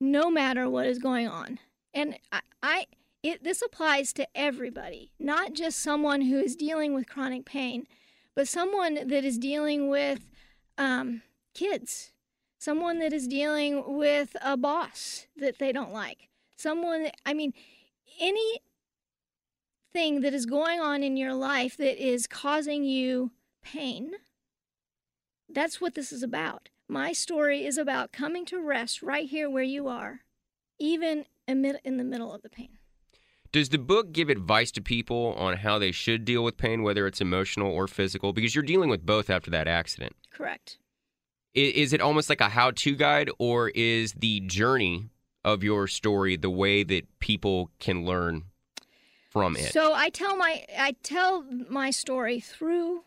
No 0.00 0.30
matter 0.30 0.70
what 0.70 0.86
is 0.86 1.00
going 1.00 1.26
on. 1.26 1.58
And 1.92 2.16
I, 2.30 2.40
I 2.62 2.86
it, 3.24 3.42
this 3.42 3.60
applies 3.60 4.12
to 4.12 4.28
everybody, 4.36 5.10
not 5.18 5.52
just 5.52 5.80
someone 5.80 6.20
who 6.20 6.38
is 6.38 6.54
dealing 6.54 6.94
with 6.94 7.08
chronic 7.08 7.44
pain, 7.44 7.88
but 8.36 8.46
someone 8.46 9.08
that 9.08 9.24
is 9.24 9.36
dealing 9.36 9.88
with 9.88 10.30
um, 10.78 11.22
kids, 11.54 12.12
someone 12.56 13.00
that 13.00 13.12
is 13.12 13.26
dealing 13.26 13.96
with 13.98 14.36
a 14.40 14.56
boss 14.56 15.26
that 15.36 15.58
they 15.58 15.72
don't 15.72 15.92
like, 15.92 16.28
someone, 16.54 17.08
I 17.26 17.34
mean, 17.34 17.52
any 18.20 18.60
thing 19.94 20.20
that 20.20 20.34
is 20.34 20.44
going 20.44 20.80
on 20.80 21.02
in 21.02 21.16
your 21.16 21.32
life 21.32 21.76
that 21.78 22.04
is 22.04 22.26
causing 22.26 22.84
you 22.84 23.30
pain. 23.62 24.10
That's 25.48 25.80
what 25.80 25.94
this 25.94 26.12
is 26.12 26.22
about. 26.22 26.68
My 26.88 27.12
story 27.12 27.64
is 27.64 27.78
about 27.78 28.12
coming 28.12 28.44
to 28.46 28.60
rest 28.60 29.02
right 29.02 29.28
here 29.28 29.48
where 29.48 29.62
you 29.62 29.86
are, 29.88 30.20
even 30.78 31.24
amid- 31.48 31.80
in 31.84 31.96
the 31.96 32.04
middle 32.04 32.34
of 32.34 32.42
the 32.42 32.50
pain. 32.50 32.78
Does 33.52 33.68
the 33.68 33.78
book 33.78 34.12
give 34.12 34.28
advice 34.28 34.72
to 34.72 34.82
people 34.82 35.32
on 35.38 35.58
how 35.58 35.78
they 35.78 35.92
should 35.92 36.24
deal 36.24 36.42
with 36.42 36.56
pain, 36.56 36.82
whether 36.82 37.06
it's 37.06 37.20
emotional 37.20 37.70
or 37.70 37.86
physical? 37.86 38.32
Because 38.32 38.54
you're 38.54 38.64
dealing 38.64 38.90
with 38.90 39.06
both 39.06 39.30
after 39.30 39.50
that 39.52 39.68
accident. 39.68 40.16
Correct. 40.32 40.78
Is 41.54 41.92
it 41.92 42.00
almost 42.00 42.28
like 42.28 42.40
a 42.40 42.48
how 42.48 42.72
to 42.72 42.96
guide, 42.96 43.30
or 43.38 43.68
is 43.68 44.12
the 44.14 44.40
journey 44.40 45.10
of 45.44 45.62
your 45.62 45.86
story 45.86 46.36
the 46.36 46.50
way 46.50 46.82
that 46.82 47.20
people 47.20 47.70
can 47.78 48.04
learn 48.04 48.46
from 49.34 49.56
it? 49.56 49.72
So 49.72 49.92
I 49.92 50.08
tell 50.08 50.36
my 50.36 50.64
I 50.78 50.94
tell 51.02 51.44
my 51.68 51.90
story 51.90 52.40
through 52.40 53.02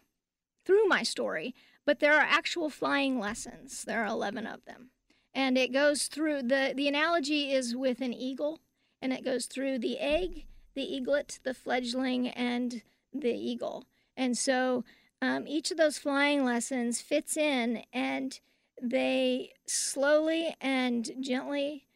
through 0.63 0.85
my 0.87 1.01
story, 1.01 1.55
but 1.85 1.99
there 1.99 2.13
are 2.13 2.21
actual 2.21 2.69
flying 2.69 3.19
lessons. 3.19 3.83
There 3.85 4.03
are 4.03 4.07
11 4.07 4.45
of 4.45 4.65
them. 4.65 4.91
And 5.33 5.57
it 5.57 5.71
goes 5.71 6.07
through 6.07 6.43
the 6.43 6.73
the 6.75 6.87
analogy 6.87 7.51
is 7.51 7.75
with 7.75 8.01
an 8.01 8.13
eagle 8.13 8.59
and 9.01 9.13
it 9.13 9.23
goes 9.23 9.45
through 9.45 9.79
the 9.79 9.97
egg, 9.99 10.45
the 10.75 10.83
eaglet, 10.83 11.39
the 11.43 11.53
fledgling 11.53 12.27
and 12.27 12.81
the 13.13 13.33
eagle. 13.33 13.85
And 14.15 14.37
so 14.37 14.83
um, 15.21 15.47
each 15.47 15.71
of 15.71 15.77
those 15.77 15.97
flying 15.97 16.43
lessons 16.43 17.01
fits 17.01 17.37
in 17.37 17.83
and 17.93 18.39
they 18.81 19.53
slowly 19.65 20.55
and 20.59 21.09
gently 21.19 21.87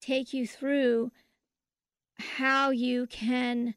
take 0.00 0.32
you 0.32 0.46
through 0.46 1.12
how 2.20 2.70
you 2.70 3.06
can 3.06 3.74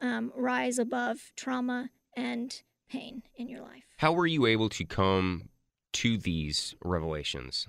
um, 0.00 0.32
rise 0.36 0.78
above 0.78 1.32
trauma 1.36 1.90
and 2.16 2.62
pain 2.88 3.22
in 3.36 3.48
your 3.48 3.60
life. 3.60 3.84
How 3.98 4.12
were 4.12 4.26
you 4.26 4.46
able 4.46 4.68
to 4.70 4.84
come 4.84 5.48
to 5.92 6.18
these 6.18 6.74
revelations? 6.84 7.68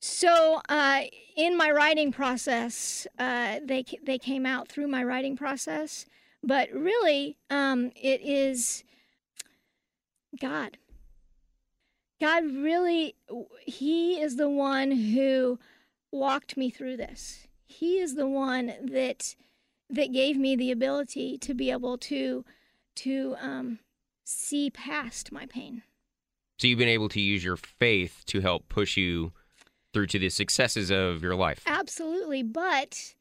So, 0.00 0.60
uh, 0.68 1.02
in 1.36 1.56
my 1.56 1.70
writing 1.70 2.12
process, 2.12 3.06
uh, 3.18 3.58
they 3.64 3.84
they 4.04 4.18
came 4.18 4.46
out 4.46 4.68
through 4.68 4.86
my 4.86 5.02
writing 5.02 5.36
process, 5.36 6.06
but 6.42 6.70
really, 6.72 7.36
um, 7.50 7.90
it 7.96 8.20
is 8.22 8.84
God. 10.40 10.78
God 12.20 12.44
really, 12.44 13.16
He 13.66 14.20
is 14.20 14.36
the 14.36 14.48
one 14.48 14.90
who 14.92 15.58
walked 16.12 16.56
me 16.56 16.70
through 16.70 16.96
this. 16.96 17.47
He 17.68 17.98
is 17.98 18.14
the 18.14 18.26
one 18.26 18.72
that 18.82 19.36
that 19.90 20.12
gave 20.12 20.36
me 20.36 20.56
the 20.56 20.70
ability 20.70 21.38
to 21.38 21.54
be 21.54 21.70
able 21.70 21.96
to 21.98 22.44
to 22.96 23.36
um, 23.40 23.78
see 24.24 24.70
past 24.70 25.30
my 25.30 25.46
pain. 25.46 25.82
So 26.58 26.66
you've 26.66 26.78
been 26.78 26.88
able 26.88 27.08
to 27.10 27.20
use 27.20 27.44
your 27.44 27.56
faith 27.56 28.24
to 28.26 28.40
help 28.40 28.68
push 28.68 28.96
you 28.96 29.32
through 29.92 30.08
to 30.08 30.18
the 30.18 30.28
successes 30.28 30.90
of 30.90 31.22
your 31.22 31.36
life. 31.36 31.62
Absolutely, 31.66 32.42
but 32.42 33.14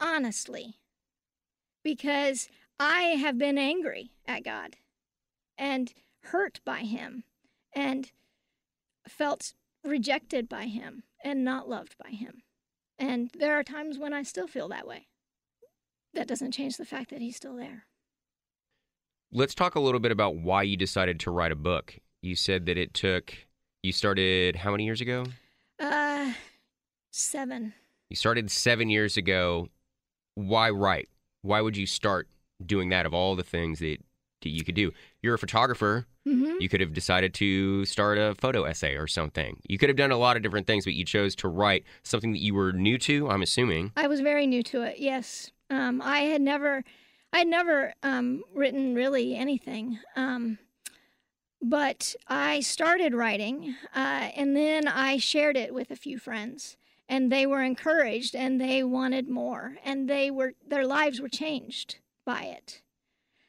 honestly, 0.00 0.74
because 1.82 2.48
I 2.78 3.02
have 3.02 3.38
been 3.38 3.56
angry 3.56 4.10
at 4.26 4.44
God 4.44 4.76
and 5.56 5.94
hurt 6.24 6.60
by 6.64 6.80
Him 6.80 7.24
and 7.72 8.10
felt 9.08 9.54
rejected 9.84 10.48
by 10.48 10.64
Him 10.64 11.04
and 11.22 11.44
not 11.44 11.68
loved 11.68 11.96
by 12.02 12.10
Him. 12.10 12.42
And 12.98 13.30
there 13.38 13.58
are 13.58 13.64
times 13.64 13.98
when 13.98 14.12
I 14.12 14.22
still 14.22 14.46
feel 14.46 14.68
that 14.68 14.86
way. 14.86 15.08
That 16.14 16.28
doesn't 16.28 16.52
change 16.52 16.76
the 16.76 16.84
fact 16.84 17.10
that 17.10 17.20
He's 17.20 17.36
still 17.36 17.56
there. 17.56 17.86
Let's 19.32 19.54
talk 19.54 19.74
a 19.74 19.80
little 19.80 19.98
bit 20.00 20.12
about 20.12 20.36
why 20.36 20.62
you 20.62 20.76
decided 20.76 21.18
to 21.20 21.30
write 21.30 21.50
a 21.50 21.56
book. 21.56 21.98
You 22.22 22.36
said 22.36 22.66
that 22.66 22.78
it 22.78 22.94
took, 22.94 23.34
you 23.82 23.92
started 23.92 24.56
how 24.56 24.70
many 24.70 24.84
years 24.84 25.00
ago? 25.00 25.26
Uh, 25.80 26.32
seven. 27.10 27.74
You 28.10 28.16
started 28.16 28.50
seven 28.50 28.88
years 28.90 29.16
ago. 29.16 29.68
Why 30.36 30.70
write? 30.70 31.08
Why 31.42 31.60
would 31.60 31.76
you 31.76 31.86
start 31.86 32.28
doing 32.64 32.90
that 32.90 33.06
of 33.06 33.12
all 33.12 33.34
the 33.34 33.42
things 33.42 33.80
that, 33.80 33.98
that 33.98 33.98
you 34.50 34.64
could 34.64 34.74
do? 34.74 34.92
You're 35.22 35.34
a 35.34 35.38
photographer. 35.38 36.06
Mm-hmm. 36.26 36.56
You 36.60 36.68
could 36.68 36.80
have 36.80 36.92
decided 36.92 37.34
to 37.34 37.84
start 37.84 38.18
a 38.18 38.34
photo 38.34 38.64
essay 38.64 38.94
or 38.96 39.06
something. 39.06 39.60
You 39.68 39.78
could 39.78 39.88
have 39.88 39.96
done 39.96 40.10
a 40.10 40.16
lot 40.16 40.36
of 40.36 40.42
different 40.42 40.66
things, 40.66 40.84
but 40.84 40.94
you 40.94 41.04
chose 41.04 41.34
to 41.36 41.48
write 41.48 41.84
something 42.02 42.32
that 42.32 42.40
you 42.40 42.54
were 42.54 42.72
new 42.72 42.98
to, 42.98 43.28
I'm 43.28 43.42
assuming. 43.42 43.92
I 43.96 44.06
was 44.06 44.20
very 44.20 44.46
new 44.46 44.62
to 44.64 44.82
it. 44.82 44.98
Yes, 44.98 45.50
um, 45.70 46.00
I 46.02 46.20
had 46.20 46.40
never, 46.40 46.82
I 47.32 47.38
had 47.38 47.48
never 47.48 47.94
um, 48.02 48.42
written 48.54 48.94
really 48.94 49.36
anything. 49.36 49.98
Um, 50.16 50.58
but 51.60 52.14
I 52.28 52.60
started 52.60 53.14
writing, 53.14 53.74
uh, 53.94 54.28
and 54.36 54.54
then 54.54 54.86
I 54.86 55.16
shared 55.16 55.56
it 55.56 55.72
with 55.72 55.90
a 55.90 55.96
few 55.96 56.18
friends, 56.18 56.76
and 57.08 57.32
they 57.32 57.46
were 57.46 57.62
encouraged, 57.62 58.36
and 58.36 58.60
they 58.60 58.82
wanted 58.82 59.28
more, 59.28 59.76
and 59.82 60.08
they 60.08 60.30
were 60.30 60.52
their 60.66 60.86
lives 60.86 61.20
were 61.20 61.28
changed 61.28 61.96
by 62.26 62.42
it. 62.42 62.82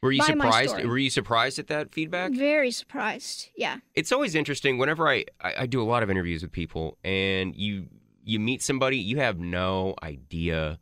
Were 0.05 0.11
you 0.11 0.23
surprised? 0.23 0.75
Were 0.85 0.97
you 0.97 1.09
surprised 1.09 1.59
at 1.59 1.67
that 1.67 1.91
feedback? 1.93 2.31
Very 2.31 2.71
surprised. 2.71 3.49
Yeah. 3.55 3.77
it's 3.95 4.11
always 4.11 4.35
interesting 4.35 4.77
whenever 4.77 5.09
I, 5.09 5.25
I 5.41 5.53
I 5.61 5.65
do 5.65 5.81
a 5.81 5.87
lot 5.93 6.03
of 6.03 6.09
interviews 6.09 6.41
with 6.43 6.51
people 6.51 6.97
and 7.03 7.55
you 7.55 7.87
you 8.23 8.39
meet 8.39 8.61
somebody 8.61 8.97
you 8.97 9.17
have 9.17 9.39
no 9.39 9.95
idea 10.03 10.79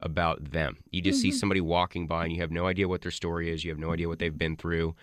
about 0.00 0.50
them 0.52 0.76
you 0.90 1.00
just 1.00 1.20
see 1.22 1.30
Mhm. 1.30 1.34
somebody 1.40 1.60
walking 1.60 2.06
by 2.06 2.24
and 2.24 2.32
you 2.34 2.40
have 2.40 2.50
no 2.50 2.66
idea 2.66 2.86
what 2.86 3.00
their 3.02 3.10
story 3.10 3.50
is 3.52 3.64
you 3.64 3.70
have 3.70 3.78
no 3.78 3.92
idea 3.92 4.08
what 4.08 4.18
they've 4.18 4.36
been 4.38 4.56
through 4.56 4.94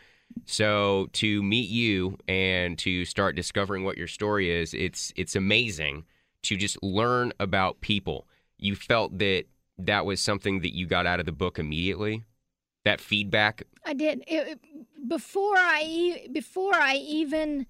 so 0.46 1.08
to 1.14 1.42
meet 1.44 1.70
you 1.70 2.18
and 2.28 2.78
to 2.80 3.06
start 3.06 3.36
discovering 3.36 3.84
what 3.84 3.98
your 3.98 4.08
story 4.08 4.50
is 4.52 4.74
it's 4.74 5.12
it's 5.16 5.36
amazing 5.36 6.06
to 6.44 6.56
just 6.58 6.82
learn 6.84 7.34
about 7.40 7.82
people 7.82 8.28
you 8.58 8.76
felt 8.76 9.18
that 9.20 9.46
that 9.78 10.06
was 10.06 10.20
something 10.22 10.62
that 10.62 10.76
you 10.76 10.86
got 10.86 11.06
out 11.08 11.20
of 11.20 11.26
the 11.26 11.32
book 11.32 11.58
immediately 11.60 12.24
that 12.86 13.02
feedback 13.02 13.64
I 13.86 13.94
did. 13.94 14.24
It, 14.28 14.60
before 15.08 15.56
I 15.58 16.28
before 16.32 16.76
I 16.76 16.96
even 16.96 17.66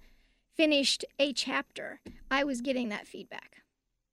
finished 0.54 1.04
a 1.18 1.32
chapter, 1.32 2.00
I 2.30 2.44
was 2.44 2.60
getting 2.60 2.88
that 2.90 3.06
feedback. 3.06 3.62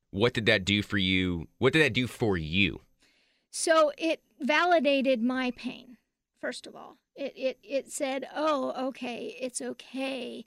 What 0.10 0.34
did 0.34 0.46
that 0.48 0.65
do 0.65 0.81
for 0.81 0.98
you? 0.98 1.48
What 1.58 1.74
did 1.74 1.84
that 1.84 1.93
do 1.93 2.08
for 2.08 2.38
you? 2.38 2.81
So 3.50 3.91
it 3.98 4.22
validated 4.39 5.22
my 5.22 5.51
pain, 5.51 5.98
first 6.39 6.67
of 6.67 6.75
all. 6.75 6.98
It, 7.15 7.34
it, 7.36 7.60
it 7.63 7.91
said, 7.91 8.27
oh, 8.34 8.88
okay, 8.88 9.36
it's 9.39 9.62
okay 9.62 10.46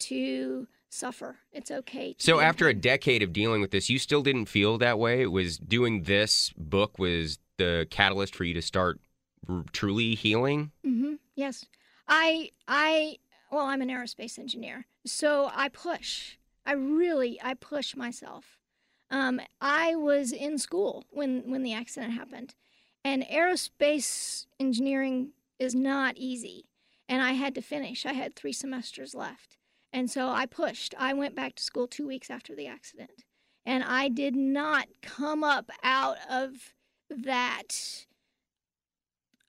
to 0.00 0.68
suffer. 0.88 1.38
It's 1.52 1.70
okay. 1.70 2.12
To 2.12 2.24
So 2.24 2.40
after 2.40 2.68
a 2.68 2.74
decade 2.74 3.22
of 3.22 3.32
dealing 3.32 3.60
with 3.60 3.70
this, 3.70 3.90
you 3.90 3.98
still 3.98 4.22
didn't 4.22 4.46
feel 4.46 4.78
that 4.78 4.98
way. 4.98 5.22
It 5.22 5.32
was 5.32 5.58
doing 5.58 6.02
this 6.02 6.52
book 6.56 6.98
was 6.98 7.38
the 7.56 7.86
catalyst 7.90 8.34
for 8.34 8.44
you 8.44 8.54
to 8.54 8.62
start 8.62 9.00
truly 9.72 10.14
healing. 10.14 10.72
hmm 10.84 11.14
Yes, 11.34 11.66
I 12.08 12.50
I 12.66 13.16
well, 13.50 13.66
I'm 13.66 13.82
an 13.82 13.88
aerospace 13.88 14.38
engineer, 14.38 14.86
so 15.04 15.50
I 15.54 15.68
push. 15.68 16.36
I 16.64 16.72
really 16.72 17.40
I 17.42 17.54
push 17.54 17.94
myself. 17.94 18.58
Um, 19.10 19.40
I 19.60 19.94
was 19.94 20.32
in 20.32 20.58
school 20.58 21.04
when 21.10 21.50
when 21.50 21.62
the 21.62 21.72
accident 21.72 22.12
happened, 22.14 22.54
and 23.04 23.22
aerospace 23.24 24.46
engineering 24.58 25.32
is 25.58 25.74
not 25.74 26.16
easy, 26.16 26.64
and 27.08 27.22
I 27.22 27.32
had 27.32 27.54
to 27.54 27.62
finish. 27.62 28.04
I 28.04 28.12
had 28.12 28.34
three 28.34 28.52
semesters 28.52 29.14
left, 29.14 29.56
and 29.92 30.10
so 30.10 30.28
I 30.28 30.46
pushed. 30.46 30.94
I 30.98 31.12
went 31.12 31.34
back 31.34 31.54
to 31.56 31.62
school 31.62 31.86
two 31.86 32.06
weeks 32.06 32.30
after 32.30 32.54
the 32.54 32.66
accident, 32.66 33.24
and 33.64 33.84
I 33.84 34.08
did 34.08 34.34
not 34.34 34.88
come 35.02 35.44
up 35.44 35.70
out 35.82 36.16
of 36.28 36.74
that. 37.10 38.06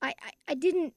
I, 0.01 0.09
I, 0.09 0.31
I 0.49 0.53
didn't 0.53 0.93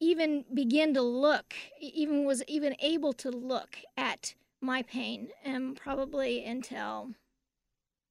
even 0.00 0.44
begin 0.54 0.94
to 0.94 1.02
look, 1.02 1.54
even 1.80 2.24
was 2.24 2.42
even 2.46 2.74
able 2.80 3.12
to 3.14 3.30
look 3.30 3.76
at 3.96 4.34
my 4.60 4.82
pain, 4.82 5.28
and 5.44 5.76
probably 5.76 6.44
until 6.44 7.10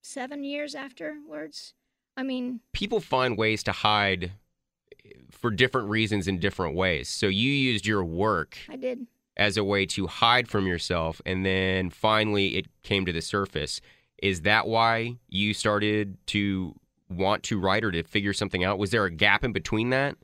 seven 0.02 0.44
years 0.44 0.76
afterwards. 0.76 1.74
I 2.18 2.24
mean, 2.24 2.60
People 2.74 3.00
find 3.00 3.38
ways 3.38 3.64
to 3.64 3.72
hide 3.72 4.32
eh, 5.06 5.10
for 5.32 5.52
different 5.52 5.90
reasons 5.90 6.28
in 6.28 6.40
different 6.40 6.76
ways. 6.76 7.08
So 7.08 7.28
you 7.28 7.52
used 7.52 7.86
your 7.86 8.04
work 8.04 8.58
I 8.68 8.76
did. 8.76 9.08
as 9.38 9.58
a 9.58 9.64
way 9.64 9.86
to 9.88 10.08
hide 10.08 10.48
from 10.48 10.68
yourself, 10.68 11.22
and 11.26 11.46
then 11.46 11.90
finally 11.90 12.58
it 12.58 12.66
came 12.84 13.06
to 13.06 13.14
the 13.14 13.22
surface. 13.22 13.80
Is 14.22 14.42
that 14.42 14.68
why 14.68 15.16
you 15.30 15.54
started 15.54 16.18
to 16.28 16.76
want 17.10 17.44
to 17.44 17.60
write 17.60 17.84
or 17.84 17.92
to 17.92 18.04
figure 18.04 18.34
something 18.34 18.64
out? 18.64 18.80
Was 18.80 18.92
there 18.92 19.06
a 19.06 19.12
gap 19.12 19.44
in 19.44 19.52
between 19.52 19.90
that? 19.90 20.16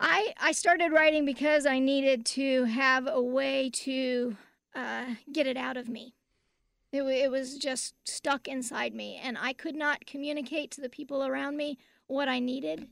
I 0.00 0.32
I 0.40 0.52
started 0.52 0.92
writing 0.92 1.26
because 1.26 1.66
I 1.66 1.78
needed 1.78 2.24
to 2.26 2.64
have 2.64 3.06
a 3.06 3.20
way 3.20 3.70
to 3.74 4.36
uh, 4.74 5.04
get 5.32 5.46
it 5.46 5.56
out 5.56 5.76
of 5.76 5.88
me. 5.88 6.14
It, 6.92 7.02
it 7.02 7.30
was 7.30 7.58
just 7.58 7.94
stuck 8.04 8.48
inside 8.48 8.94
me, 8.94 9.20
and 9.22 9.36
I 9.38 9.52
could 9.52 9.76
not 9.76 10.06
communicate 10.06 10.70
to 10.72 10.80
the 10.80 10.88
people 10.88 11.24
around 11.24 11.56
me 11.56 11.78
what 12.06 12.28
I 12.28 12.40
needed, 12.40 12.88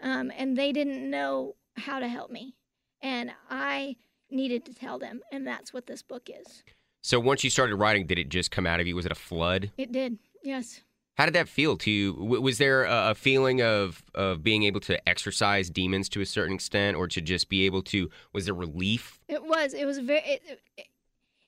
um, 0.00 0.32
and 0.36 0.56
they 0.56 0.72
didn't 0.72 1.10
know 1.10 1.56
how 1.76 1.98
to 1.98 2.08
help 2.08 2.30
me, 2.30 2.54
and 3.02 3.32
I 3.50 3.96
needed 4.30 4.64
to 4.66 4.74
tell 4.74 4.98
them, 4.98 5.20
and 5.30 5.46
that's 5.46 5.72
what 5.74 5.86
this 5.86 6.02
book 6.02 6.30
is. 6.30 6.62
So 7.02 7.20
once 7.20 7.44
you 7.44 7.50
started 7.50 7.76
writing, 7.76 8.06
did 8.06 8.18
it 8.18 8.30
just 8.30 8.50
come 8.50 8.66
out 8.66 8.80
of 8.80 8.86
you? 8.86 8.96
Was 8.96 9.06
it 9.06 9.12
a 9.12 9.16
flood? 9.16 9.70
It 9.76 9.92
did, 9.92 10.18
yes. 10.42 10.80
How 11.16 11.24
did 11.24 11.34
that 11.34 11.48
feel 11.48 11.78
to 11.78 11.90
you? 11.90 12.12
Was 12.12 12.58
there 12.58 12.84
a 12.84 13.14
feeling 13.14 13.62
of 13.62 14.02
of 14.14 14.42
being 14.42 14.64
able 14.64 14.80
to 14.80 15.08
exercise 15.08 15.70
demons 15.70 16.10
to 16.10 16.20
a 16.20 16.26
certain 16.26 16.54
extent, 16.54 16.96
or 16.96 17.08
to 17.08 17.22
just 17.22 17.48
be 17.48 17.64
able 17.64 17.82
to? 17.84 18.10
Was 18.34 18.44
there 18.44 18.54
relief? 18.54 19.18
It 19.26 19.42
was. 19.42 19.72
It 19.72 19.86
was 19.86 19.98
very. 19.98 20.20
It, 20.20 20.60
it, 20.76 20.88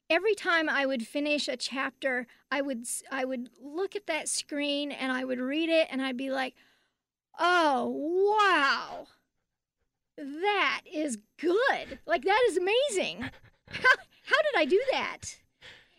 every 0.09 0.35
time 0.35 0.71
I 0.71 0.87
would 0.87 1.07
finish 1.07 1.49
a 1.49 1.57
chapter, 1.57 2.27
I 2.51 2.63
would 2.63 2.87
I 3.11 3.27
would 3.27 3.51
look 3.63 3.95
at 3.95 4.07
that 4.07 4.29
screen 4.29 4.91
and 4.91 5.13
I 5.13 5.25
would 5.25 5.39
read 5.39 5.69
it 5.69 5.89
and 5.91 6.01
I'd 6.01 6.17
be 6.17 6.31
like, 6.31 6.55
"Oh 7.39 8.35
wow, 8.39 9.09
that 10.17 10.81
is 10.91 11.19
good! 11.39 11.99
Like 12.07 12.25
that 12.25 12.43
is 12.49 12.57
amazing. 12.57 13.31
How 13.69 13.95
how 14.23 14.37
did 14.37 14.57
I 14.57 14.65
do 14.65 14.83
that?" 14.93 15.37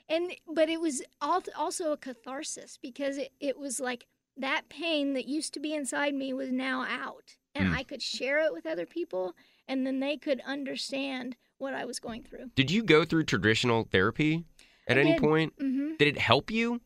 And 0.09 0.31
but 0.51 0.69
it 0.69 0.81
was 0.81 1.01
also 1.21 1.91
a 1.91 1.97
catharsis 1.97 2.77
because 2.81 3.17
it, 3.17 3.31
it 3.39 3.57
was 3.57 3.79
like 3.79 4.07
that 4.37 4.69
pain 4.69 5.13
that 5.13 5.27
used 5.27 5.53
to 5.53 5.59
be 5.59 5.73
inside 5.73 6.13
me 6.15 6.33
was 6.33 6.51
now 6.51 6.83
out, 6.83 7.35
and 7.53 7.67
Hmm. 7.69 7.75
I 7.75 7.83
could 7.83 8.01
share 8.01 8.43
it 8.43 8.53
with 8.53 8.65
other 8.65 8.85
people, 8.85 9.35
and 9.67 9.85
then 9.85 9.99
they 9.99 10.17
could 10.17 10.41
understand 10.45 11.35
what 11.57 11.73
I 11.73 11.85
was 11.85 11.99
going 11.99 12.23
through. 12.23 12.51
Did 12.55 12.71
you 12.71 12.83
go 12.83 13.05
through 13.05 13.25
traditional 13.25 13.87
therapy 13.91 14.45
at 14.87 14.97
I 14.97 15.01
any 15.01 15.11
did. 15.13 15.21
point? 15.21 15.53
hmm 15.59 15.91
Did 15.99 16.07
it 16.07 16.17
help 16.17 16.49
you? 16.49 16.81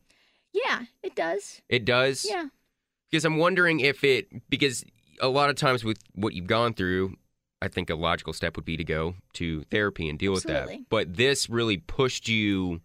Yeah, 0.52 0.82
it 1.02 1.14
does. 1.16 1.62
It 1.68 1.84
does. 1.84 2.26
Yeah. 2.28 2.48
Because 3.10 3.24
I'm 3.24 3.36
wondering 3.36 3.80
if 3.80 4.02
it 4.04 4.28
because 4.50 4.84
a 5.20 5.28
lot 5.28 5.48
of 5.48 5.56
times 5.56 5.84
with 5.84 5.98
what 6.14 6.34
you've 6.34 6.46
gone 6.46 6.74
through, 6.74 7.14
I 7.62 7.68
think 7.68 7.88
a 7.88 7.94
logical 7.94 8.32
step 8.32 8.56
would 8.56 8.64
be 8.64 8.76
to 8.76 8.84
go 8.84 9.14
to 9.34 9.62
therapy 9.70 10.08
and 10.08 10.18
deal 10.18 10.32
with 10.32 10.44
Absolutely. 10.44 10.76
that. 10.78 10.88
But 10.88 11.16
this 11.16 11.48
really 11.48 11.76
pushed 11.76 12.28
you 12.28 12.80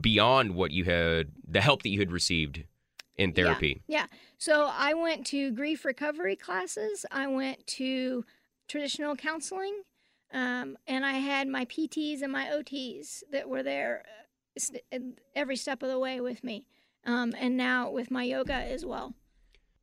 beyond 0.00 0.54
what 0.54 0.70
you 0.70 0.84
had 0.84 1.32
the 1.46 1.60
help 1.60 1.82
that 1.82 1.88
you 1.88 1.98
had 1.98 2.12
received 2.12 2.64
in 3.16 3.32
therapy. 3.32 3.82
Yeah. 3.86 4.06
So 4.38 4.70
I 4.72 4.94
went 4.94 5.26
to 5.26 5.50
grief 5.50 5.84
recovery 5.84 6.36
classes. 6.36 7.04
I 7.10 7.26
went 7.26 7.66
to 7.68 8.24
traditional 8.68 9.16
counseling, 9.16 9.82
um, 10.32 10.78
and 10.86 11.04
I 11.04 11.14
had 11.14 11.48
my 11.48 11.64
PTs 11.66 12.22
and 12.22 12.32
my 12.32 12.46
OTs 12.46 13.22
that 13.32 13.48
were 13.48 13.62
there 13.62 14.04
uh, 14.92 14.98
every 15.34 15.56
step 15.56 15.82
of 15.82 15.90
the 15.90 15.98
way 15.98 16.20
with 16.20 16.42
me, 16.44 16.66
um, 17.04 17.34
and 17.38 17.56
now 17.56 17.90
with 17.90 18.10
my 18.10 18.22
yoga 18.22 18.54
as 18.54 18.84
well. 18.84 19.14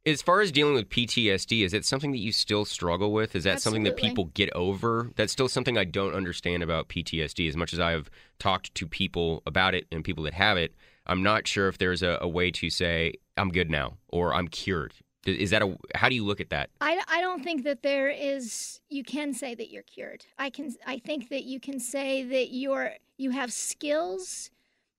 As 0.07 0.21
far 0.21 0.39
as 0.39 0.53
dealing 0.53 0.73
with 0.73 0.87
PTSD, 0.89 1.65
is 1.65 1.73
it 1.73 1.83
something 1.83 2.13
that 2.13 2.19
you 2.19 2.31
still 2.31 2.63
struggle 2.63 3.11
with? 3.11 3.35
Is 3.35 3.43
that 3.43 3.61
something 3.61 3.83
that 3.83 3.97
people 3.97 4.25
get 4.33 4.49
over? 4.53 5.11
That's 5.17 5.33
still 5.33 5.49
something 5.49 5.77
I 5.77 5.83
don't 5.83 6.13
understand 6.13 6.63
about 6.63 6.87
PTSD. 6.87 7.49
As 7.49 7.57
much 7.57 7.73
as 7.73 7.81
I've 7.81 8.09
talked 8.39 8.73
to 8.75 8.87
people 8.87 9.43
about 9.45 9.75
it 9.75 9.85
and 9.91 10.05
people 10.05 10.23
that 10.23 10.33
have 10.33 10.55
it, 10.55 10.73
I'm 11.07 11.23
not 11.23 11.45
sure 11.45 11.67
if 11.67 11.77
there's 11.77 12.03
a, 12.03 12.17
a 12.21 12.27
way 12.27 12.51
to 12.51 12.69
say 12.69 13.15
I'm 13.35 13.49
good 13.49 13.69
now 13.69 13.97
or 14.07 14.33
I'm 14.33 14.47
cured. 14.47 14.93
Is 15.25 15.49
that 15.49 15.61
a 15.61 15.75
how 15.93 16.07
do 16.07 16.15
you 16.15 16.23
look 16.23 16.39
at 16.39 16.51
that? 16.51 16.69
I, 16.79 17.01
I 17.09 17.19
don't 17.19 17.43
think 17.43 17.65
that 17.65 17.83
there 17.83 18.09
is 18.09 18.79
you 18.87 19.03
can 19.03 19.33
say 19.33 19.55
that 19.55 19.69
you're 19.69 19.83
cured. 19.83 20.25
I 20.39 20.49
can 20.49 20.73
I 20.85 20.99
think 20.99 21.27
that 21.29 21.43
you 21.43 21.59
can 21.59 21.81
say 21.81 22.23
that 22.23 22.53
you're 22.53 22.93
you 23.17 23.31
have 23.31 23.51
skills 23.51 24.51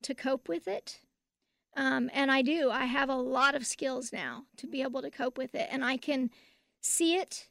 to 0.03 0.14
cope 0.14 0.51
with 0.51 0.68
it. 0.68 1.01
Um, 1.79 2.11
and 2.12 2.31
I 2.31 2.43
do. 2.43 2.71
I 2.71 2.87
have 2.87 3.09
a 3.09 3.14
lot 3.14 3.55
of 3.55 3.64
skills 3.64 4.12
now 4.12 4.45
to 4.57 4.67
be 4.67 4.83
able 4.83 5.01
to 5.03 5.11
cope 5.11 5.38
with 5.38 5.55
it 5.55 5.69
and 5.71 5.85
I 5.85 5.97
can 5.97 6.31
see 6.81 7.14
it 7.17 7.49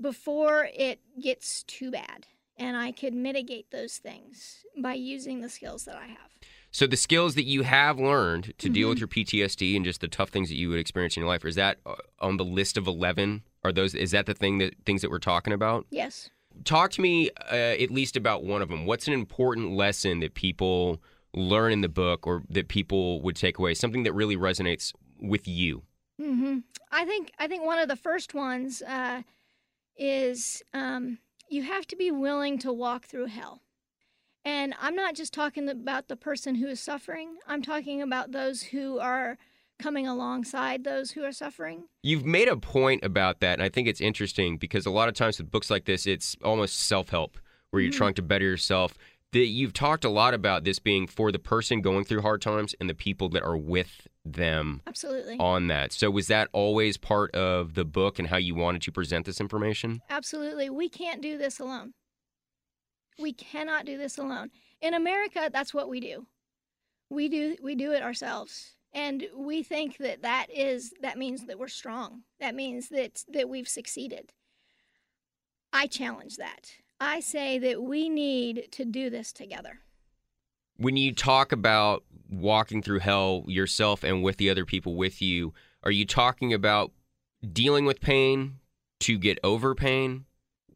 before 0.00 0.68
it 0.74 1.00
gets 1.20 1.62
too 1.64 1.90
bad. 1.90 2.26
And 2.56 2.76
I 2.76 2.92
can 2.92 3.22
mitigate 3.22 3.70
those 3.70 3.96
things 3.98 4.64
by 4.80 4.94
using 4.94 5.40
the 5.40 5.48
skills 5.48 5.84
that 5.86 5.96
I 5.96 6.06
have. 6.06 6.30
So 6.70 6.86
the 6.86 6.96
skills 6.96 7.34
that 7.34 7.44
you 7.44 7.62
have 7.62 7.98
learned 7.98 8.52
to 8.58 8.68
deal 8.68 8.88
with 8.90 8.98
Mm-hmm. 8.98 9.18
your 9.18 9.48
PTSD 9.48 9.74
and 9.76 9.84
just 9.84 10.00
the 10.02 10.08
tough 10.08 10.28
things 10.28 10.48
that 10.50 10.56
you 10.56 10.68
would 10.68 10.78
experience 10.78 11.16
in 11.16 11.22
your 11.22 11.28
life, 11.28 11.44
is 11.44 11.54
that 11.56 11.78
uh, 11.86 11.94
on 12.20 12.36
the 12.36 12.44
list 12.44 12.76
of 12.76 12.86
11? 12.86 13.42
Are 13.64 13.72
those 13.72 13.94
is 13.94 14.10
that 14.12 14.26
the 14.26 14.34
thing 14.34 14.58
that 14.58 14.74
things 14.84 15.00
that 15.02 15.10
we're 15.10 15.18
talking 15.18 15.52
about? 15.52 15.86
Yes. 15.90 16.30
talk 16.64 16.90
to 16.92 17.00
me 17.00 17.30
uh, 17.50 17.54
at 17.54 17.90
least 17.90 18.16
about 18.16 18.44
one 18.44 18.62
of 18.62 18.68
them. 18.68 18.86
What's 18.86 19.06
an 19.08 19.14
important 19.14 19.72
lesson 19.72 20.20
that 20.20 20.34
people 20.34 21.02
learn 21.34 21.72
in 21.72 21.80
the 21.80 21.88
book 21.88 22.26
or 22.26 22.42
that 22.50 22.68
people 22.68 23.20
would 23.22 23.36
take 23.36 23.58
away? 23.58 23.74
Something 23.74 24.02
that 24.04 24.12
really 24.12 24.36
resonates 24.36 24.92
with 25.20 25.46
you. 25.46 25.82
hmm 26.20 26.58
I 26.92 27.04
think 27.04 27.32
I 27.38 27.46
think 27.46 27.64
one 27.64 27.78
of 27.78 27.88
the 27.88 27.96
first 27.96 28.34
ones 28.34 28.82
uh, 28.82 29.22
is 29.96 30.62
um, 30.74 31.18
you 31.48 31.62
have 31.62 31.86
to 31.88 31.96
be 31.96 32.10
willing 32.10 32.58
to 32.58 32.72
walk 32.72 33.06
through 33.06 33.26
hell. 33.26 33.62
And 34.44 34.74
I'm 34.80 34.96
not 34.96 35.14
just 35.14 35.34
talking 35.34 35.68
about 35.68 36.08
the 36.08 36.16
person 36.16 36.54
who 36.54 36.66
is 36.66 36.80
suffering. 36.80 37.36
I'm 37.46 37.62
talking 37.62 38.00
about 38.00 38.32
those 38.32 38.62
who 38.62 38.98
are 38.98 39.36
coming 39.80 40.06
alongside 40.06 40.84
those 40.84 41.10
who 41.10 41.24
are 41.24 41.32
suffering. 41.32 41.84
You've 42.02 42.24
made 42.24 42.48
a 42.48 42.56
point 42.56 43.04
about 43.04 43.40
that, 43.40 43.54
and 43.54 43.62
I 43.62 43.68
think 43.68 43.88
it's 43.88 44.00
interesting 44.00 44.56
because 44.56 44.86
a 44.86 44.90
lot 44.90 45.08
of 45.08 45.14
times 45.14 45.38
with 45.38 45.50
books 45.50 45.70
like 45.70 45.84
this, 45.84 46.06
it's 46.06 46.36
almost 46.42 46.80
self 46.80 47.10
help 47.10 47.38
where 47.70 47.82
you're 47.82 47.92
trying 47.92 48.14
to 48.14 48.22
better 48.22 48.44
yourself. 48.44 48.98
That 49.32 49.46
you've 49.46 49.72
talked 49.72 50.04
a 50.04 50.08
lot 50.08 50.34
about 50.34 50.64
this 50.64 50.80
being 50.80 51.06
for 51.06 51.30
the 51.30 51.38
person 51.38 51.82
going 51.82 52.04
through 52.04 52.22
hard 52.22 52.42
times 52.42 52.74
and 52.80 52.90
the 52.90 52.94
people 52.94 53.28
that 53.28 53.44
are 53.44 53.56
with 53.56 54.08
them 54.24 54.82
Absolutely. 54.86 55.38
on 55.38 55.68
that. 55.68 55.92
So 55.92 56.10
was 56.10 56.26
that 56.26 56.48
always 56.52 56.96
part 56.96 57.32
of 57.34 57.74
the 57.74 57.84
book 57.84 58.18
and 58.18 58.26
how 58.28 58.38
you 58.38 58.56
wanted 58.56 58.82
to 58.82 58.92
present 58.92 59.26
this 59.26 59.40
information? 59.40 60.00
Absolutely. 60.10 60.68
We 60.68 60.88
can't 60.88 61.22
do 61.22 61.38
this 61.38 61.60
alone. 61.60 61.94
We 63.20 63.32
cannot 63.32 63.84
do 63.84 63.98
this 63.98 64.18
alone. 64.18 64.50
In 64.80 64.94
America, 64.94 65.48
that's 65.52 65.74
what 65.74 65.88
we 65.88 66.00
do. 66.00 66.26
We 67.08 67.28
do 67.28 67.56
we 67.62 67.74
do 67.74 67.92
it 67.92 68.02
ourselves. 68.02 68.76
And 68.92 69.26
we 69.36 69.62
think 69.62 69.98
that 69.98 70.22
that 70.22 70.46
is 70.52 70.92
that 71.02 71.18
means 71.18 71.46
that 71.46 71.58
we're 71.58 71.68
strong. 71.68 72.22
That 72.40 72.54
means 72.54 72.88
that 72.88 73.24
that 73.28 73.48
we've 73.48 73.68
succeeded. 73.68 74.32
I 75.72 75.86
challenge 75.86 76.36
that. 76.36 76.72
I 77.00 77.20
say 77.20 77.58
that 77.58 77.82
we 77.82 78.10
need 78.10 78.68
to 78.72 78.84
do 78.84 79.08
this 79.08 79.32
together. 79.32 79.80
When 80.76 80.96
you 80.96 81.14
talk 81.14 81.50
about 81.50 82.04
walking 82.28 82.82
through 82.82 83.00
hell 83.00 83.44
yourself 83.46 84.04
and 84.04 84.22
with 84.22 84.36
the 84.36 84.50
other 84.50 84.66
people 84.66 84.94
with 84.94 85.22
you, 85.22 85.54
are 85.82 85.90
you 85.90 86.04
talking 86.04 86.52
about 86.52 86.92
dealing 87.52 87.86
with 87.86 88.00
pain 88.00 88.58
to 89.00 89.18
get 89.18 89.38
over 89.42 89.74
pain? 89.74 90.26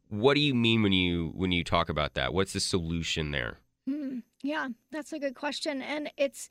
What 0.09 0.33
do 0.33 0.41
you 0.41 0.55
mean 0.55 0.81
when 0.81 0.93
you 0.93 1.31
when 1.35 1.51
you 1.51 1.63
talk 1.63 1.89
about 1.89 2.15
that? 2.15 2.33
What's 2.33 2.53
the 2.53 2.59
solution 2.59 3.31
there? 3.31 3.59
Hmm. 3.87 4.19
Yeah, 4.41 4.69
that's 4.91 5.13
a 5.13 5.19
good 5.19 5.35
question, 5.35 5.81
and 5.81 6.11
it's 6.17 6.49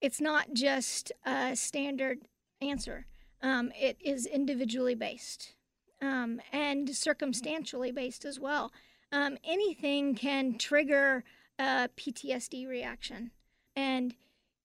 it's 0.00 0.20
not 0.20 0.52
just 0.52 1.12
a 1.24 1.56
standard 1.56 2.20
answer. 2.60 3.06
Um, 3.42 3.72
it 3.78 3.96
is 4.00 4.26
individually 4.26 4.94
based 4.94 5.55
um, 6.00 6.40
and 6.52 6.94
circumstantially 6.94 7.92
based 7.92 8.24
as 8.24 8.38
well. 8.38 8.72
Um, 9.12 9.38
anything 9.44 10.14
can 10.14 10.58
trigger 10.58 11.24
a 11.58 11.88
PTSD 11.96 12.68
reaction, 12.68 13.30
and 13.74 14.14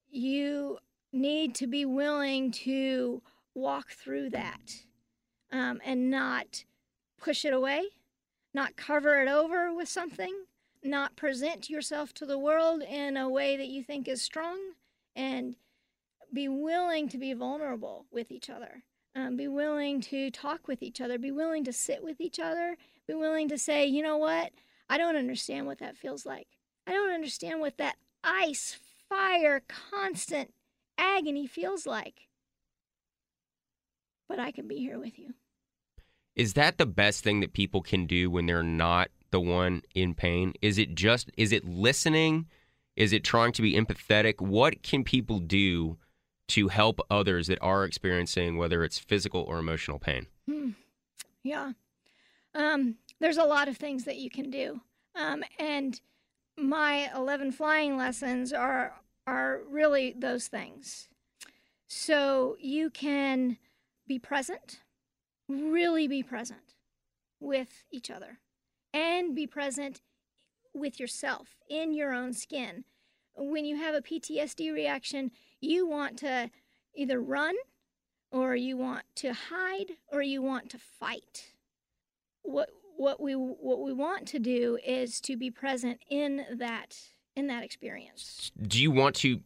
you 0.10 0.80
need 1.14 1.56
to 1.56 1.68
be 1.68 1.86
willing 1.86 2.52
to 2.52 3.22
walk 3.54 3.92
through 3.92 4.30
that 4.30 4.84
um, 5.52 5.80
and 5.86 6.10
not 6.10 6.64
push 7.18 7.46
it 7.46 7.54
away, 7.54 7.84
not 8.54 8.76
cover 8.76 9.22
it 9.22 9.28
over 9.28 9.74
with 9.74 9.88
something, 9.88 10.46
not 10.84 11.16
present 11.16 11.70
yourself 11.70 12.14
to 12.14 12.26
the 12.26 12.40
world 12.40 12.82
in 12.82 13.16
a 13.16 13.30
way 13.30 13.56
that 13.56 13.68
you 13.68 13.84
think 13.84 14.08
is 14.08 14.22
strong, 14.22 14.58
and 15.16 15.56
be 16.34 16.48
willing 16.48 17.10
to 17.10 17.18
be 17.18 17.34
vulnerable 17.34 18.06
with 18.12 18.32
each 18.32 18.50
other. 18.50 18.84
Um, 19.14 19.36
be 19.36 19.48
willing 19.48 20.02
to 20.02 20.32
talk 20.32 20.68
with 20.68 20.82
each 20.82 21.02
other. 21.02 21.18
Be 21.18 21.32
willing 21.32 21.64
to 21.66 21.74
sit 21.74 22.04
with 22.04 22.22
each 22.22 22.40
other. 22.40 22.78
Be 23.08 23.14
willing 23.14 23.50
to 23.50 23.58
say, 23.58 23.86
you 23.86 24.02
know 24.02 24.18
what? 24.18 24.52
I 24.90 24.98
don't 24.98 25.16
understand 25.16 25.68
what 25.68 25.80
that 25.80 25.98
feels 25.98 26.26
like. 26.26 26.48
I 26.88 26.92
don't 26.92 27.14
understand 27.14 27.60
what 27.60 27.78
that 27.78 27.98
ice, 28.24 28.78
fire, 29.10 29.62
constant 29.68 30.54
agony 30.98 31.48
feels 31.48 31.86
like. 31.86 32.28
But 34.30 34.40
I 34.40 34.52
can 34.52 34.68
be 34.68 34.78
here 34.78 35.00
with 35.00 35.20
you. 35.20 35.34
Is 36.36 36.54
that 36.54 36.78
the 36.78 36.86
best 36.86 37.24
thing 37.24 37.42
that 37.42 37.54
people 37.54 37.82
can 37.82 38.06
do 38.06 38.32
when 38.32 38.46
they're 38.46 38.64
not 38.64 39.10
the 39.32 39.42
one 39.42 39.82
in 39.94 40.14
pain? 40.14 40.54
Is 40.62 40.78
it 40.78 40.96
just 40.96 41.30
is 41.38 41.52
it 41.52 41.66
listening? 41.66 42.48
Is 42.96 43.14
it 43.14 43.24
trying 43.24 43.52
to 43.54 43.62
be 43.62 43.74
empathetic? 43.74 44.40
What 44.40 44.84
can 44.84 45.04
people 45.04 45.40
do 45.40 45.98
to 46.52 46.68
help 46.68 47.00
others 47.10 47.48
that 47.48 47.60
are 47.62 47.86
experiencing 47.86 48.58
whether 48.58 48.84
it's 48.84 49.00
physical 49.00 49.42
or 49.42 49.58
emotional 49.58 50.00
pain? 50.00 50.28
Hmm. 50.48 50.72
Yeah. 51.44 51.74
Um, 52.54 52.96
there's 53.20 53.38
a 53.38 53.44
lot 53.44 53.68
of 53.68 53.78
things 53.78 54.04
that 54.06 54.18
you 54.18 54.30
can 54.30 54.50
do. 54.50 54.82
Um, 55.16 55.44
and 55.60 56.00
my 56.58 57.10
11 57.16 57.52
flying 57.54 57.98
lessons 57.98 58.54
are 58.54 58.96
are 59.28 59.62
really 59.70 60.16
those 60.18 60.48
things. 60.48 61.08
So 61.88 62.58
you 62.60 62.90
can 62.90 63.58
be 64.08 64.18
present, 64.18 64.80
really 65.48 66.08
be 66.08 66.24
present 66.24 66.76
with 67.40 67.84
each 67.92 68.10
other 68.10 68.40
and 68.94 69.36
be 69.36 69.46
present 69.46 70.02
with 70.74 71.00
yourself 71.00 71.58
in 71.70 71.94
your 71.94 72.14
own 72.14 72.34
skin. 72.34 72.84
When 73.36 73.66
you 73.66 73.78
have 73.78 73.96
a 73.96 74.02
PTSD 74.02 74.74
reaction, 74.74 75.32
you 75.60 75.88
want 75.88 76.18
to 76.20 76.50
either 76.96 77.20
run 77.20 77.56
or 78.32 78.56
you 78.56 78.78
want 78.78 79.04
to 79.16 79.34
hide 79.34 79.92
or 80.12 80.22
you 80.22 80.42
want 80.42 80.70
to 80.72 80.78
fight. 80.78 81.54
What 82.44 82.70
what 82.98 83.22
we 83.22 83.34
what 83.34 83.82
we 83.82 83.94
want 83.94 84.28
to 84.28 84.40
do 84.40 84.78
is 84.86 85.20
to 85.22 85.36
be 85.36 85.50
present 85.50 86.00
in 86.10 86.46
that 86.58 86.98
in 87.36 87.48
that 87.48 87.64
experience. 87.64 88.52
Do 88.62 88.82
you 88.82 88.92
want 88.92 89.16
to 89.18 89.42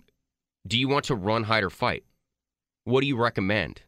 do 0.68 0.80
you 0.80 0.88
want 0.88 1.06
to 1.06 1.16
run, 1.16 1.44
hide, 1.44 1.64
or 1.64 1.70
fight? 1.70 2.04
What 2.86 3.02
do 3.02 3.08
you 3.08 3.18
recommend? 3.18 3.82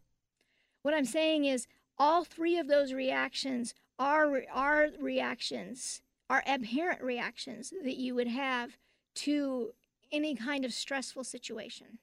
What 0.84 0.94
I'm 0.94 1.06
saying 1.06 1.46
is 1.46 1.68
all 1.98 2.24
three 2.24 2.58
of 2.58 2.68
those 2.68 2.94
reactions 2.94 3.74
are 4.00 4.44
are 4.54 4.90
reactions, 5.00 6.02
are 6.30 6.44
abhorrent 6.46 7.02
reactions 7.02 7.74
that 7.84 7.98
you 7.98 8.16
would 8.16 8.28
have 8.28 8.78
to 9.16 9.74
any 10.12 10.36
kind 10.36 10.66
of 10.66 10.74
stressful 10.74 11.24
situation. 11.24 12.00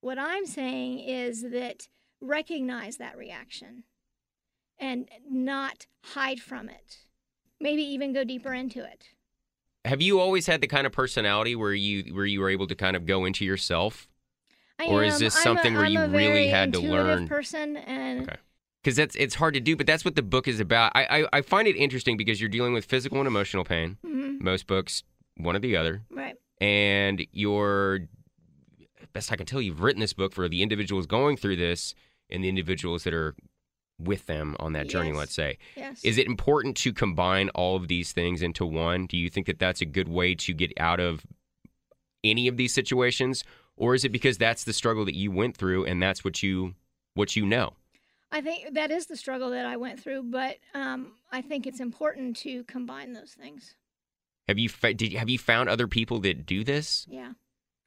What 0.00 0.18
I'm 0.18 0.46
saying 0.46 1.00
is 1.00 1.42
that 1.50 1.88
recognize 2.20 2.96
that 2.96 3.16
reaction 3.16 3.84
and 4.78 5.08
not 5.28 5.86
hide 6.04 6.40
from 6.40 6.68
it. 6.68 6.98
Maybe 7.60 7.82
even 7.82 8.12
go 8.12 8.24
deeper 8.24 8.52
into 8.52 8.82
it. 8.84 9.04
Have 9.84 10.02
you 10.02 10.18
always 10.20 10.46
had 10.46 10.60
the 10.60 10.66
kind 10.66 10.86
of 10.86 10.92
personality 10.92 11.54
where 11.56 11.72
you 11.74 12.14
where 12.14 12.26
you 12.26 12.40
were 12.40 12.50
able 12.50 12.66
to 12.68 12.74
kind 12.74 12.96
of 12.96 13.06
go 13.06 13.24
into 13.24 13.44
yourself? 13.44 14.08
I 14.78 14.86
Or 14.86 15.04
is 15.04 15.18
this 15.18 15.34
I'm 15.36 15.40
a- 15.40 15.42
something 15.44 15.74
where 15.74 15.84
I'm 15.84 15.92
you 15.92 16.04
really 16.06 16.48
had 16.48 16.72
to 16.72 16.80
learn- 16.80 17.28
person 17.28 17.76
and 17.76 18.22
Okay. 18.28 18.36
Because 18.82 18.96
that's 18.96 19.14
it's 19.14 19.36
hard 19.36 19.54
to 19.54 19.60
do, 19.60 19.76
but 19.76 19.86
that's 19.86 20.04
what 20.04 20.16
the 20.16 20.22
book 20.22 20.48
is 20.48 20.58
about. 20.58 20.90
I, 20.96 21.20
I 21.22 21.38
I 21.38 21.42
find 21.42 21.68
it 21.68 21.76
interesting 21.76 22.16
because 22.16 22.40
you're 22.40 22.50
dealing 22.50 22.72
with 22.72 22.84
physical 22.84 23.18
and 23.18 23.28
emotional 23.28 23.62
pain. 23.64 23.96
Mhm, 24.04 24.40
Most 24.40 24.66
books, 24.66 25.04
one 25.36 25.54
or 25.54 25.60
the 25.60 25.76
other, 25.76 26.02
right. 26.10 26.34
And 26.62 27.26
you're 27.32 28.00
best 29.12 29.32
I 29.32 29.36
can 29.36 29.44
tell. 29.44 29.60
You've 29.60 29.82
written 29.82 30.00
this 30.00 30.14
book 30.14 30.32
for 30.32 30.48
the 30.48 30.62
individuals 30.62 31.06
going 31.06 31.36
through 31.36 31.56
this 31.56 31.94
and 32.30 32.42
the 32.42 32.48
individuals 32.48 33.04
that 33.04 33.12
are 33.12 33.34
with 33.98 34.26
them 34.26 34.56
on 34.58 34.72
that 34.72 34.88
journey. 34.88 35.08
Yes. 35.10 35.18
Let's 35.18 35.34
say. 35.34 35.58
Yes. 35.76 36.04
Is 36.04 36.18
it 36.18 36.26
important 36.26 36.76
to 36.78 36.92
combine 36.92 37.50
all 37.50 37.76
of 37.76 37.88
these 37.88 38.12
things 38.12 38.42
into 38.42 38.64
one? 38.64 39.06
Do 39.06 39.18
you 39.18 39.28
think 39.28 39.46
that 39.48 39.58
that's 39.58 39.80
a 39.80 39.84
good 39.84 40.08
way 40.08 40.34
to 40.36 40.54
get 40.54 40.72
out 40.78 41.00
of 41.00 41.26
any 42.24 42.48
of 42.48 42.56
these 42.56 42.72
situations, 42.72 43.44
or 43.76 43.94
is 43.94 44.04
it 44.04 44.10
because 44.10 44.38
that's 44.38 44.64
the 44.64 44.72
struggle 44.72 45.04
that 45.04 45.16
you 45.16 45.30
went 45.30 45.56
through 45.56 45.84
and 45.84 46.00
that's 46.00 46.24
what 46.24 46.42
you 46.42 46.74
what 47.14 47.36
you 47.36 47.44
know? 47.44 47.74
I 48.30 48.40
think 48.40 48.72
that 48.72 48.90
is 48.90 49.06
the 49.06 49.16
struggle 49.16 49.50
that 49.50 49.66
I 49.66 49.76
went 49.76 50.00
through, 50.00 50.22
but 50.22 50.56
um, 50.74 51.12
I 51.30 51.42
think 51.42 51.66
it's 51.66 51.80
important 51.80 52.36
to 52.38 52.64
combine 52.64 53.12
those 53.12 53.32
things. 53.32 53.74
Have 54.48 54.58
you 54.58 54.68
did 54.68 55.12
have 55.14 55.28
you 55.28 55.38
found 55.38 55.68
other 55.68 55.86
people 55.86 56.18
that 56.20 56.46
do 56.46 56.64
this? 56.64 57.06
Yeah, 57.08 57.32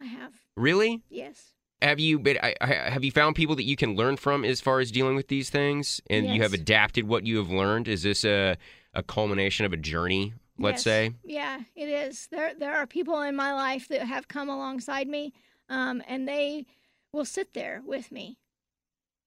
I 0.02 0.06
have. 0.06 0.34
Really? 0.56 1.02
Yes. 1.10 1.54
Have 1.82 2.00
you 2.00 2.18
but 2.18 2.44
I, 2.44 2.56
I, 2.62 2.68
have 2.68 3.04
you 3.04 3.12
found 3.12 3.36
people 3.36 3.56
that 3.58 3.66
you 3.66 3.76
can 3.76 3.96
learn 3.96 4.18
from 4.18 4.46
as 4.46 4.62
far 4.62 4.80
as 4.80 4.92
dealing 4.92 5.16
with 5.16 5.28
these 5.28 5.50
things, 5.50 6.02
and 6.10 6.28
you 6.28 6.42
have 6.42 6.54
adapted 6.54 7.08
what 7.08 7.26
you 7.26 7.38
have 7.38 7.50
learned? 7.50 7.88
Is 7.88 8.04
this 8.04 8.24
a 8.24 8.58
a 8.94 9.04
culmination 9.04 9.66
of 9.66 9.74
a 9.74 9.78
journey? 9.78 10.34
Let's 10.58 10.78
Yes. 10.78 10.84
say. 10.84 11.12
Yeah, 11.26 11.60
it 11.76 11.90
is. 11.90 12.28
There, 12.28 12.54
there 12.58 12.74
are 12.74 12.88
people 12.88 13.22
in 13.22 13.36
my 13.36 13.54
life 13.54 13.90
that 13.90 14.04
have 14.04 14.30
come 14.30 14.48
alongside 14.50 15.08
me, 15.10 15.34
um, 15.68 16.02
and 16.08 16.26
they 16.26 16.66
will 17.12 17.26
sit 17.26 17.54
there 17.54 17.82
with 17.86 18.10
me 18.10 18.38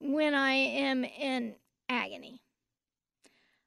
when 0.00 0.32
I 0.34 0.52
am 0.52 1.04
in 1.04 1.56
agony. 1.86 2.40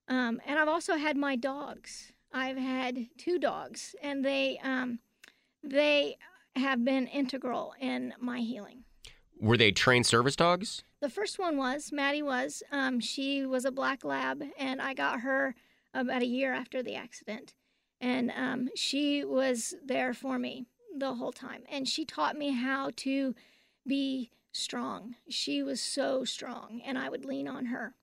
Um, 0.08 0.42
and 0.46 0.58
I've 0.58 0.68
also 0.68 0.96
had 0.96 1.18
my 1.18 1.36
dogs. 1.36 2.11
I've 2.34 2.58
had 2.58 3.08
two 3.18 3.40
dogs, 3.40 3.96
and 4.02 4.24
they, 4.24 4.60
um, 4.64 5.00
they 5.64 6.18
have 6.56 6.84
been 6.84 7.08
integral 7.08 7.74
in 7.80 8.14
my 8.20 8.40
healing. 8.40 8.84
Were 9.40 9.58
they 9.58 9.72
trained 9.72 10.06
service 10.06 10.36
dogs? 10.36 10.84
The 11.02 11.10
first 11.10 11.40
one 11.40 11.58
was 11.58 11.92
Maddie 11.92 12.22
was. 12.22 12.62
Um, 12.72 13.00
she 13.00 13.46
was 13.46 13.66
a 13.66 13.72
black 13.72 14.04
lab, 14.04 14.44
and 14.58 14.82
I 14.82 14.94
got 14.94 15.22
her 15.22 15.56
about 15.94 16.22
a 16.22 16.28
year 16.28 16.54
after 16.54 16.84
the 16.84 16.96
accident, 16.96 17.54
and 18.00 18.32
um, 18.36 18.70
she 18.76 19.26
was 19.26 19.74
there 19.84 20.14
for 20.14 20.38
me 20.38 20.66
the 20.96 21.16
whole 21.16 21.32
time, 21.32 21.64
and 21.70 21.88
she 21.88 22.06
taught 22.06 22.38
me 22.38 22.52
how 22.52 22.92
to 22.98 23.34
be 23.88 24.30
strong. 24.52 25.16
She 25.30 25.64
was 25.64 25.82
so 25.82 26.24
strong, 26.24 26.82
and 26.86 26.98
I 26.98 27.10
would 27.10 27.26
lean 27.26 27.48
on 27.48 27.68
her. 27.68 27.96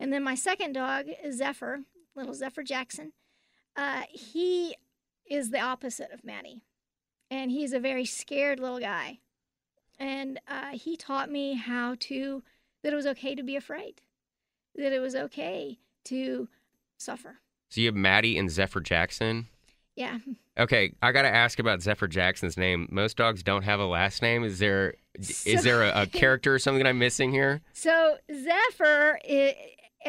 And 0.00 0.12
then 0.12 0.24
my 0.24 0.34
second 0.34 0.72
dog 0.72 1.06
Zephyr, 1.30 1.82
little 2.16 2.34
Zephyr 2.34 2.62
Jackson. 2.62 3.12
Uh, 3.76 4.02
he 4.10 4.76
is 5.28 5.50
the 5.50 5.60
opposite 5.60 6.10
of 6.12 6.24
Maddie, 6.24 6.62
and 7.30 7.50
he's 7.50 7.72
a 7.72 7.80
very 7.80 8.04
scared 8.04 8.60
little 8.60 8.80
guy 8.80 9.18
and 9.98 10.40
uh, 10.48 10.70
he 10.72 10.96
taught 10.96 11.30
me 11.30 11.54
how 11.54 11.94
to 12.00 12.42
that 12.82 12.92
it 12.92 12.96
was 12.96 13.06
okay 13.06 13.34
to 13.34 13.42
be 13.42 13.56
afraid 13.56 14.00
that 14.74 14.92
it 14.92 14.98
was 15.00 15.14
okay 15.14 15.78
to 16.04 16.48
suffer 16.98 17.38
So 17.68 17.80
you 17.80 17.86
have 17.86 17.94
Maddie 17.94 18.36
and 18.38 18.50
Zephyr 18.50 18.80
Jackson. 18.80 19.46
yeah 19.96 20.18
Okay, 20.58 20.92
I 21.00 21.12
got 21.12 21.22
to 21.22 21.34
ask 21.34 21.58
about 21.58 21.80
Zephyr 21.80 22.08
Jackson's 22.08 22.58
name. 22.58 22.86
Most 22.90 23.16
dogs 23.16 23.42
don't 23.42 23.62
have 23.62 23.80
a 23.80 23.86
last 23.86 24.20
name. 24.20 24.44
Is 24.44 24.58
there 24.58 24.94
is 25.18 25.62
there 25.62 25.84
a, 25.84 26.02
a 26.02 26.06
character 26.12 26.54
or 26.54 26.58
something 26.58 26.82
that 26.82 26.88
I'm 26.88 26.98
missing 26.98 27.30
here? 27.32 27.60
so 27.72 28.16
zephyr 28.34 29.18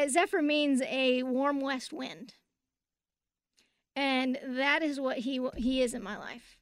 zephyr 0.08 0.42
means 0.42 0.82
a 0.82 1.22
warm 1.22 1.60
west 1.60 1.92
wind 1.92 2.34
and 3.96 4.38
that 4.46 4.82
is 4.82 4.98
what 5.00 5.18
he 5.18 5.40
he 5.56 5.82
is 5.82 5.94
in 5.94 6.02
my 6.02 6.16
life 6.16 6.56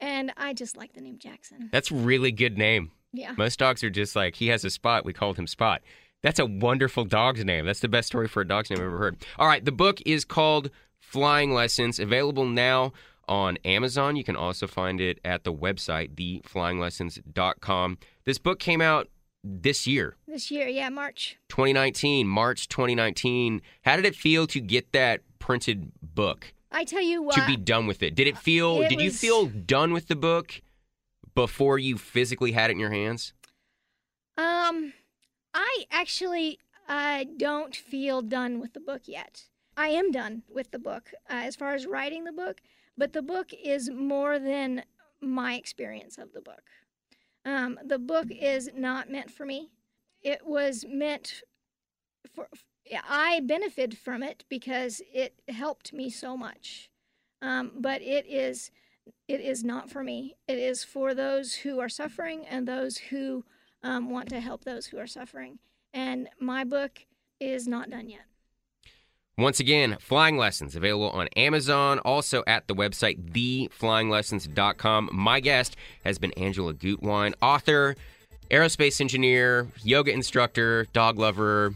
and 0.00 0.32
i 0.36 0.52
just 0.52 0.76
like 0.76 0.92
the 0.94 1.00
name 1.00 1.18
jackson 1.18 1.68
That's 1.72 1.90
a 1.90 1.94
really 1.94 2.32
good 2.32 2.56
name. 2.58 2.90
yeah 3.12 3.34
Most 3.36 3.58
dogs 3.58 3.84
are 3.84 3.90
just 3.90 4.16
like 4.16 4.36
he 4.36 4.48
has 4.48 4.64
a 4.64 4.70
spot. 4.70 5.04
We 5.04 5.12
called 5.12 5.38
him 5.38 5.46
Spot. 5.46 5.80
That's 6.22 6.38
a 6.38 6.46
wonderful 6.46 7.04
dog's 7.04 7.44
name. 7.44 7.66
That's 7.66 7.80
the 7.80 7.88
best 7.88 8.06
story 8.08 8.28
for 8.28 8.40
a 8.42 8.46
dog's 8.48 8.70
name 8.70 8.78
I've 8.78 8.86
ever 8.86 8.98
heard. 8.98 9.16
All 9.38 9.46
right, 9.48 9.64
the 9.64 9.72
book 9.72 10.00
is 10.06 10.24
called 10.24 10.70
Flying 11.00 11.52
Lessons, 11.52 11.98
available 11.98 12.46
now 12.46 12.92
on 13.28 13.58
Amazon. 13.64 14.14
You 14.16 14.22
can 14.24 14.36
also 14.36 14.66
find 14.68 15.00
it 15.00 15.18
at 15.24 15.42
the 15.44 15.52
website, 15.52 16.14
theflyinglessons.com. 16.14 17.98
This 18.24 18.38
book 18.38 18.58
came 18.60 18.80
out 18.80 19.08
this 19.44 19.86
year, 19.86 20.16
This 20.26 20.50
year, 20.50 20.68
yeah, 20.68 20.88
March. 20.88 21.36
2019, 21.48 22.26
March 22.26 22.68
2019. 22.68 23.60
How 23.84 23.96
did 23.96 24.04
it 24.04 24.14
feel 24.14 24.46
to 24.48 24.60
get 24.60 24.92
that 24.92 25.20
printed 25.38 25.90
book? 26.00 26.54
I 26.70 26.84
tell 26.84 27.02
you 27.02 27.22
what. 27.22 27.34
to 27.34 27.46
be 27.46 27.56
done 27.56 27.86
with 27.86 28.02
it. 28.02 28.14
Did 28.14 28.26
it 28.26 28.38
feel? 28.38 28.80
It 28.82 28.88
did 28.88 29.00
you 29.00 29.10
feel 29.10 29.46
done 29.46 29.92
with 29.92 30.08
the 30.08 30.16
book 30.16 30.62
before 31.34 31.78
you 31.78 31.98
physically 31.98 32.52
had 32.52 32.70
it 32.70 32.74
in 32.74 32.78
your 32.80 32.90
hands? 32.92 33.32
Um, 34.38 34.94
I 35.52 35.84
actually 35.90 36.58
uh, 36.88 37.24
don't 37.36 37.76
feel 37.76 38.22
done 38.22 38.60
with 38.60 38.72
the 38.72 38.80
book 38.80 39.02
yet. 39.04 39.44
I 39.76 39.88
am 39.88 40.10
done 40.10 40.42
with 40.48 40.70
the 40.70 40.78
book 40.78 41.10
uh, 41.28 41.34
as 41.34 41.56
far 41.56 41.74
as 41.74 41.86
writing 41.86 42.24
the 42.24 42.32
book, 42.32 42.60
but 42.96 43.12
the 43.12 43.22
book 43.22 43.50
is 43.62 43.90
more 43.90 44.38
than 44.38 44.84
my 45.20 45.54
experience 45.54 46.18
of 46.18 46.32
the 46.32 46.40
book. 46.40 46.62
Um, 47.44 47.78
the 47.84 47.98
book 47.98 48.26
is 48.30 48.70
not 48.74 49.10
meant 49.10 49.30
for 49.30 49.44
me. 49.44 49.70
It 50.22 50.46
was 50.46 50.84
meant 50.88 51.42
for. 52.34 52.48
I 53.08 53.40
benefited 53.40 53.98
from 53.98 54.22
it 54.22 54.44
because 54.48 55.00
it 55.12 55.34
helped 55.48 55.92
me 55.92 56.10
so 56.10 56.36
much. 56.36 56.90
Um, 57.40 57.72
but 57.76 58.02
it 58.02 58.26
is, 58.26 58.70
it 59.28 59.40
is 59.40 59.64
not 59.64 59.90
for 59.90 60.04
me. 60.04 60.36
It 60.46 60.58
is 60.58 60.84
for 60.84 61.14
those 61.14 61.54
who 61.54 61.80
are 61.80 61.88
suffering 61.88 62.44
and 62.46 62.66
those 62.66 62.98
who 62.98 63.44
um, 63.82 64.10
want 64.10 64.28
to 64.30 64.40
help 64.40 64.64
those 64.64 64.86
who 64.86 64.98
are 64.98 65.06
suffering. 65.06 65.58
And 65.92 66.28
my 66.38 66.64
book 66.64 67.06
is 67.40 67.66
not 67.66 67.90
done 67.90 68.08
yet. 68.08 68.26
Once 69.38 69.60
again, 69.60 69.96
Flying 69.98 70.36
Lessons 70.36 70.76
available 70.76 71.10
on 71.10 71.26
Amazon, 71.36 71.98
also 72.00 72.44
at 72.46 72.68
the 72.68 72.74
website 72.74 73.18
theflyinglessons.com. 73.32 75.08
My 75.12 75.40
guest 75.40 75.76
has 76.04 76.18
been 76.18 76.32
Angela 76.32 76.74
Gutwein, 76.74 77.32
author, 77.40 77.96
aerospace 78.50 79.00
engineer, 79.00 79.68
yoga 79.82 80.12
instructor, 80.12 80.86
dog 80.92 81.18
lover. 81.18 81.74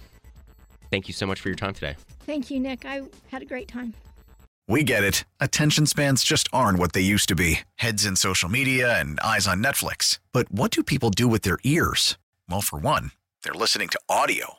Thank 0.90 1.08
you 1.08 1.14
so 1.14 1.26
much 1.26 1.40
for 1.40 1.48
your 1.48 1.56
time 1.56 1.72
today. 1.72 1.96
Thank 2.26 2.50
you, 2.50 2.60
Nick. 2.60 2.84
I 2.84 3.02
had 3.28 3.40
a 3.40 3.46
great 3.46 3.68
time. 3.68 3.94
We 4.68 4.82
get 4.82 5.04
it. 5.04 5.24
Attention 5.40 5.86
spans 5.86 6.24
just 6.24 6.48
aren't 6.52 6.78
what 6.78 6.92
they 6.92 7.00
used 7.00 7.28
to 7.28 7.34
be 7.34 7.60
heads 7.76 8.04
in 8.04 8.16
social 8.16 8.48
media 8.48 8.98
and 8.98 9.18
eyes 9.20 9.46
on 9.46 9.62
Netflix. 9.62 10.18
But 10.32 10.50
what 10.50 10.72
do 10.72 10.82
people 10.82 11.10
do 11.10 11.26
with 11.28 11.42
their 11.42 11.58
ears? 11.64 12.18
Well, 12.50 12.60
for 12.60 12.78
one, 12.78 13.12
they're 13.42 13.54
listening 13.54 13.88
to 13.88 14.00
audio. 14.08 14.58